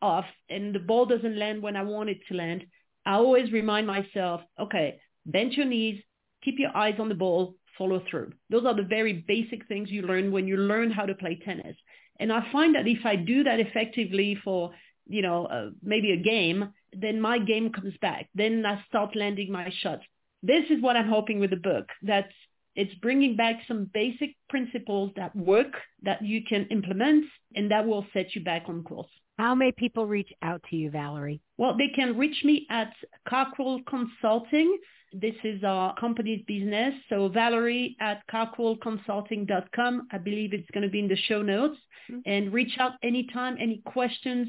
off 0.00 0.26
and 0.48 0.72
the 0.72 0.78
ball 0.78 1.06
doesn't 1.06 1.38
land 1.38 1.60
when 1.60 1.74
I 1.74 1.82
want 1.82 2.08
it 2.08 2.20
to 2.28 2.34
land, 2.34 2.64
I 3.04 3.14
always 3.14 3.50
remind 3.50 3.86
myself, 3.88 4.42
okay, 4.58 5.00
bend 5.26 5.54
your 5.54 5.66
knees, 5.66 6.00
keep 6.44 6.54
your 6.58 6.76
eyes 6.76 7.00
on 7.00 7.08
the 7.08 7.16
ball, 7.16 7.56
follow 7.76 8.00
through. 8.08 8.30
Those 8.48 8.64
are 8.64 8.76
the 8.76 8.84
very 8.84 9.24
basic 9.26 9.66
things 9.66 9.90
you 9.90 10.02
learn 10.02 10.30
when 10.30 10.46
you 10.46 10.56
learn 10.56 10.92
how 10.92 11.04
to 11.04 11.14
play 11.16 11.40
tennis. 11.44 11.76
And 12.20 12.32
I 12.32 12.46
find 12.52 12.76
that 12.76 12.86
if 12.86 13.04
I 13.04 13.16
do 13.16 13.42
that 13.42 13.58
effectively 13.58 14.38
for, 14.44 14.70
you 15.08 15.22
know, 15.22 15.46
uh, 15.46 15.70
maybe 15.82 16.12
a 16.12 16.16
game, 16.16 16.72
then 16.92 17.20
my 17.20 17.38
game 17.38 17.70
comes 17.72 17.94
back. 18.00 18.28
Then 18.34 18.64
I 18.66 18.82
start 18.88 19.16
landing 19.16 19.50
my 19.52 19.72
shots. 19.82 20.02
This 20.42 20.64
is 20.70 20.82
what 20.82 20.96
I'm 20.96 21.08
hoping 21.08 21.38
with 21.38 21.50
the 21.50 21.56
book, 21.56 21.88
that 22.02 22.28
it's 22.76 22.94
bringing 22.96 23.36
back 23.36 23.56
some 23.66 23.90
basic 23.92 24.36
principles 24.48 25.10
that 25.16 25.34
work, 25.34 25.72
that 26.02 26.22
you 26.22 26.42
can 26.44 26.66
implement, 26.70 27.24
and 27.54 27.70
that 27.70 27.86
will 27.86 28.06
set 28.12 28.34
you 28.34 28.42
back 28.42 28.64
on 28.68 28.82
course. 28.84 29.10
How 29.38 29.54
may 29.54 29.72
people 29.72 30.06
reach 30.06 30.32
out 30.42 30.62
to 30.70 30.76
you, 30.76 30.90
Valerie? 30.90 31.40
Well, 31.56 31.76
they 31.76 31.88
can 31.88 32.16
reach 32.16 32.44
me 32.44 32.66
at 32.70 32.92
Cockerell 33.28 33.80
Consulting. 33.88 34.78
This 35.12 35.34
is 35.44 35.64
our 35.64 35.94
company's 35.96 36.44
business. 36.46 36.94
So 37.08 37.28
Valerie 37.28 37.96
at 38.00 38.22
cockerellconsulting.com. 38.28 40.08
I 40.12 40.18
believe 40.18 40.52
it's 40.52 40.70
going 40.72 40.84
to 40.84 40.90
be 40.90 41.00
in 41.00 41.08
the 41.08 41.16
show 41.16 41.42
notes. 41.42 41.78
Mm-hmm. 42.10 42.20
And 42.26 42.52
reach 42.52 42.76
out 42.78 42.92
anytime, 43.02 43.56
any 43.58 43.78
questions. 43.86 44.48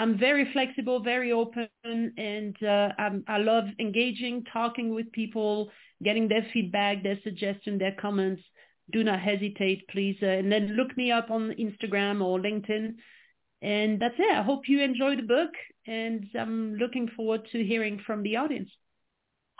I'm 0.00 0.16
very 0.16 0.50
flexible, 0.54 1.00
very 1.00 1.30
open, 1.30 1.68
and 1.84 2.56
uh, 2.62 2.88
i 3.28 3.36
love 3.36 3.64
engaging, 3.78 4.44
talking 4.50 4.94
with 4.94 5.12
people, 5.12 5.70
getting 6.02 6.26
their 6.26 6.46
feedback, 6.54 7.02
their 7.02 7.18
suggestions, 7.22 7.80
their 7.80 7.94
comments. 8.00 8.40
Do 8.90 9.04
not 9.04 9.20
hesitate, 9.20 9.86
please. 9.88 10.16
Uh, 10.22 10.26
and 10.26 10.50
then 10.50 10.68
look 10.68 10.96
me 10.96 11.12
up 11.12 11.30
on 11.30 11.50
Instagram 11.50 12.22
or 12.24 12.40
LinkedIn. 12.40 12.94
And 13.60 14.00
that's 14.00 14.14
it. 14.18 14.34
I 14.34 14.42
hope 14.42 14.70
you 14.70 14.82
enjoy 14.82 15.16
the 15.16 15.22
book, 15.22 15.50
and 15.86 16.24
I'm 16.34 16.76
looking 16.76 17.08
forward 17.14 17.46
to 17.52 17.62
hearing 17.62 18.00
from 18.06 18.22
the 18.22 18.36
audience. 18.36 18.70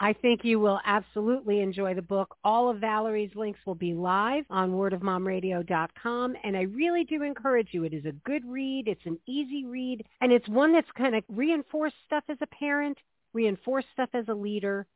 I 0.03 0.15
think 0.15 0.45
you 0.45 0.59
will 0.59 0.81
absolutely 0.87 1.61
enjoy 1.61 1.93
the 1.95 2.01
book. 2.01 2.35
All 2.43 2.71
of 2.71 2.79
Valerie's 2.79 3.35
links 3.35 3.61
will 3.67 3.75
be 3.75 3.93
live 3.93 4.45
on 4.49 4.73
wordofmomradio.com. 4.73 6.37
And 6.43 6.57
I 6.57 6.63
really 6.63 7.05
do 7.05 7.23
encourage 7.23 7.69
you. 7.73 7.85
It 7.85 7.93
is 7.93 8.07
a 8.07 8.13
good 8.13 8.43
read. 8.47 8.89
It's 8.89 9.05
an 9.05 9.19
easy 9.27 9.67
read. 9.67 10.07
And 10.23 10.33
it's 10.33 10.49
one 10.49 10.73
that's 10.73 10.91
kind 10.97 11.15
of 11.15 11.23
reinforce 11.29 11.93
stuff 12.07 12.25
as 12.31 12.39
a 12.41 12.47
parent, 12.47 12.97
reinforce 13.35 13.85
stuff 13.93 14.09
as 14.15 14.25
a 14.29 14.35
leader, 14.35 14.87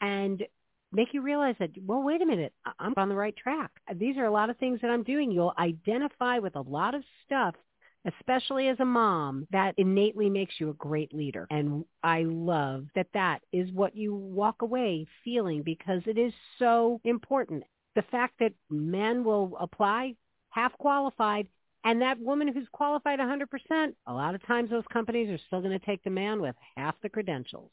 and 0.00 0.44
make 0.92 1.12
you 1.12 1.22
realize 1.22 1.56
that, 1.58 1.70
well, 1.84 2.04
wait 2.04 2.22
a 2.22 2.26
minute, 2.26 2.52
I'm 2.78 2.94
on 2.96 3.08
the 3.08 3.16
right 3.16 3.36
track. 3.36 3.72
These 3.96 4.16
are 4.16 4.26
a 4.26 4.32
lot 4.32 4.48
of 4.48 4.58
things 4.58 4.80
that 4.82 4.92
I'm 4.92 5.02
doing. 5.02 5.32
You'll 5.32 5.54
identify 5.58 6.38
with 6.38 6.54
a 6.54 6.60
lot 6.60 6.94
of 6.94 7.02
stuff 7.26 7.56
especially 8.04 8.68
as 8.68 8.80
a 8.80 8.84
mom, 8.84 9.46
that 9.50 9.74
innately 9.76 10.28
makes 10.30 10.54
you 10.58 10.70
a 10.70 10.74
great 10.74 11.14
leader. 11.14 11.46
And 11.50 11.84
I 12.02 12.22
love 12.22 12.86
that 12.94 13.08
that 13.14 13.42
is 13.52 13.70
what 13.72 13.96
you 13.96 14.14
walk 14.14 14.62
away 14.62 15.06
feeling 15.24 15.62
because 15.62 16.02
it 16.06 16.18
is 16.18 16.32
so 16.58 17.00
important. 17.04 17.64
The 17.94 18.02
fact 18.02 18.34
that 18.40 18.52
men 18.70 19.24
will 19.24 19.56
apply 19.60 20.16
half 20.50 20.76
qualified 20.78 21.48
and 21.84 22.00
that 22.00 22.20
woman 22.20 22.52
who's 22.52 22.68
qualified 22.72 23.18
100%, 23.18 23.94
a 24.06 24.12
lot 24.12 24.34
of 24.34 24.46
times 24.46 24.70
those 24.70 24.84
companies 24.92 25.28
are 25.30 25.40
still 25.46 25.60
going 25.60 25.78
to 25.78 25.84
take 25.84 26.02
the 26.04 26.10
man 26.10 26.40
with 26.40 26.54
half 26.76 26.94
the 27.02 27.08
credentials 27.08 27.70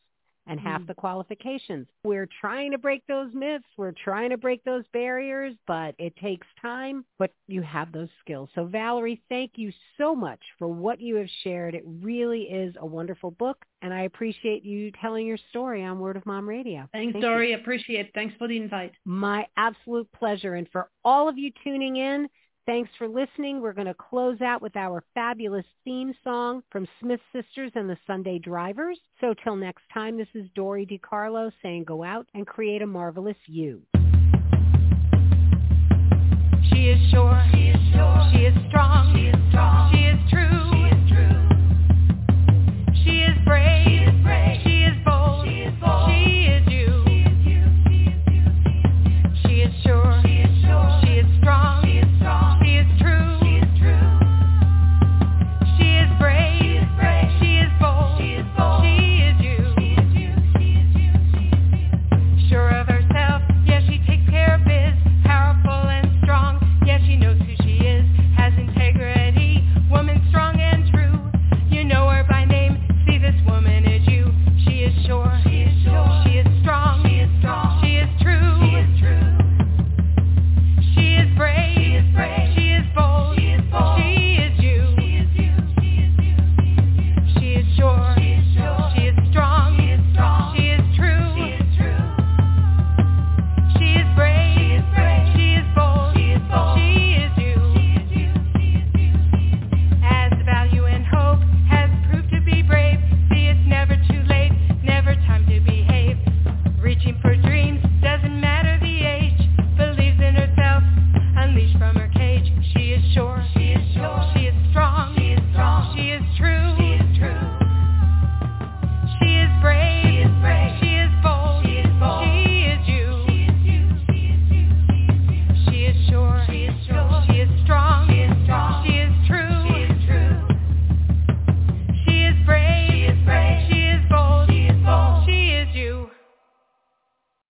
and 0.49 0.59
half 0.59 0.81
mm. 0.81 0.87
the 0.87 0.93
qualifications. 0.93 1.87
We're 2.03 2.27
trying 2.41 2.71
to 2.71 2.77
break 2.77 3.05
those 3.07 3.29
myths. 3.33 3.65
We're 3.77 3.93
trying 4.03 4.31
to 4.31 4.37
break 4.37 4.63
those 4.65 4.83
barriers, 4.91 5.53
but 5.67 5.95
it 5.97 6.15
takes 6.17 6.47
time, 6.61 7.05
but 7.17 7.31
you 7.47 7.61
have 7.61 7.91
those 7.91 8.09
skills. 8.19 8.49
So 8.55 8.65
Valerie, 8.65 9.21
thank 9.29 9.51
you 9.55 9.71
so 9.97 10.15
much 10.15 10.39
for 10.57 10.67
what 10.67 10.99
you 10.99 11.15
have 11.15 11.29
shared. 11.43 11.75
It 11.75 11.83
really 11.85 12.41
is 12.41 12.75
a 12.79 12.85
wonderful 12.85 13.31
book, 13.31 13.63
and 13.81 13.93
I 13.93 14.01
appreciate 14.01 14.65
you 14.65 14.91
telling 14.99 15.25
your 15.25 15.37
story 15.49 15.83
on 15.83 15.99
Word 15.99 16.17
of 16.17 16.25
Mom 16.25 16.49
Radio. 16.49 16.89
Thanks, 16.91 17.13
thank 17.13 17.23
Dori. 17.23 17.51
You. 17.51 17.57
Appreciate 17.57 18.07
it. 18.07 18.11
Thanks 18.13 18.33
for 18.37 18.47
the 18.47 18.57
invite. 18.57 18.91
My 19.05 19.45
absolute 19.55 20.11
pleasure. 20.11 20.55
And 20.55 20.67
for 20.71 20.89
all 21.05 21.29
of 21.29 21.37
you 21.37 21.51
tuning 21.63 21.97
in, 21.97 22.27
Thanks 22.69 22.91
for 22.99 23.07
listening. 23.07 23.61
We're 23.61 23.73
going 23.73 23.87
to 23.87 23.95
close 23.95 24.41
out 24.41 24.61
with 24.61 24.75
our 24.75 25.03
fabulous 25.15 25.65
theme 25.83 26.13
song 26.23 26.61
from 26.71 26.87
Smith 26.99 27.19
Sisters 27.33 27.71
and 27.73 27.89
the 27.89 27.97
Sunday 28.05 28.37
Drivers. 28.37 28.99
So 29.19 29.33
till 29.43 29.55
next 29.55 29.81
time, 29.91 30.19
this 30.19 30.27
is 30.35 30.45
Dori 30.53 30.85
DeCarlo 30.85 31.51
saying 31.63 31.85
go 31.85 32.03
out 32.03 32.27
and 32.35 32.45
create 32.45 32.83
a 32.83 32.85
marvelous 32.85 33.37
you. 33.47 33.81
She 36.71 36.89
is 36.89 37.09
sure. 37.09 37.43
She 37.55 37.69
is 37.69 37.79
sure. 37.91 38.29
She 38.33 38.41
is 38.41 38.55
strong. 38.69 39.15
She 39.15 39.21
is 39.23 39.49
strong. 39.49 39.91
She 39.91 40.01
is 40.01 40.29
true. 40.29 40.37
She 40.37 40.43
is 40.45 40.59
true. 40.61 40.68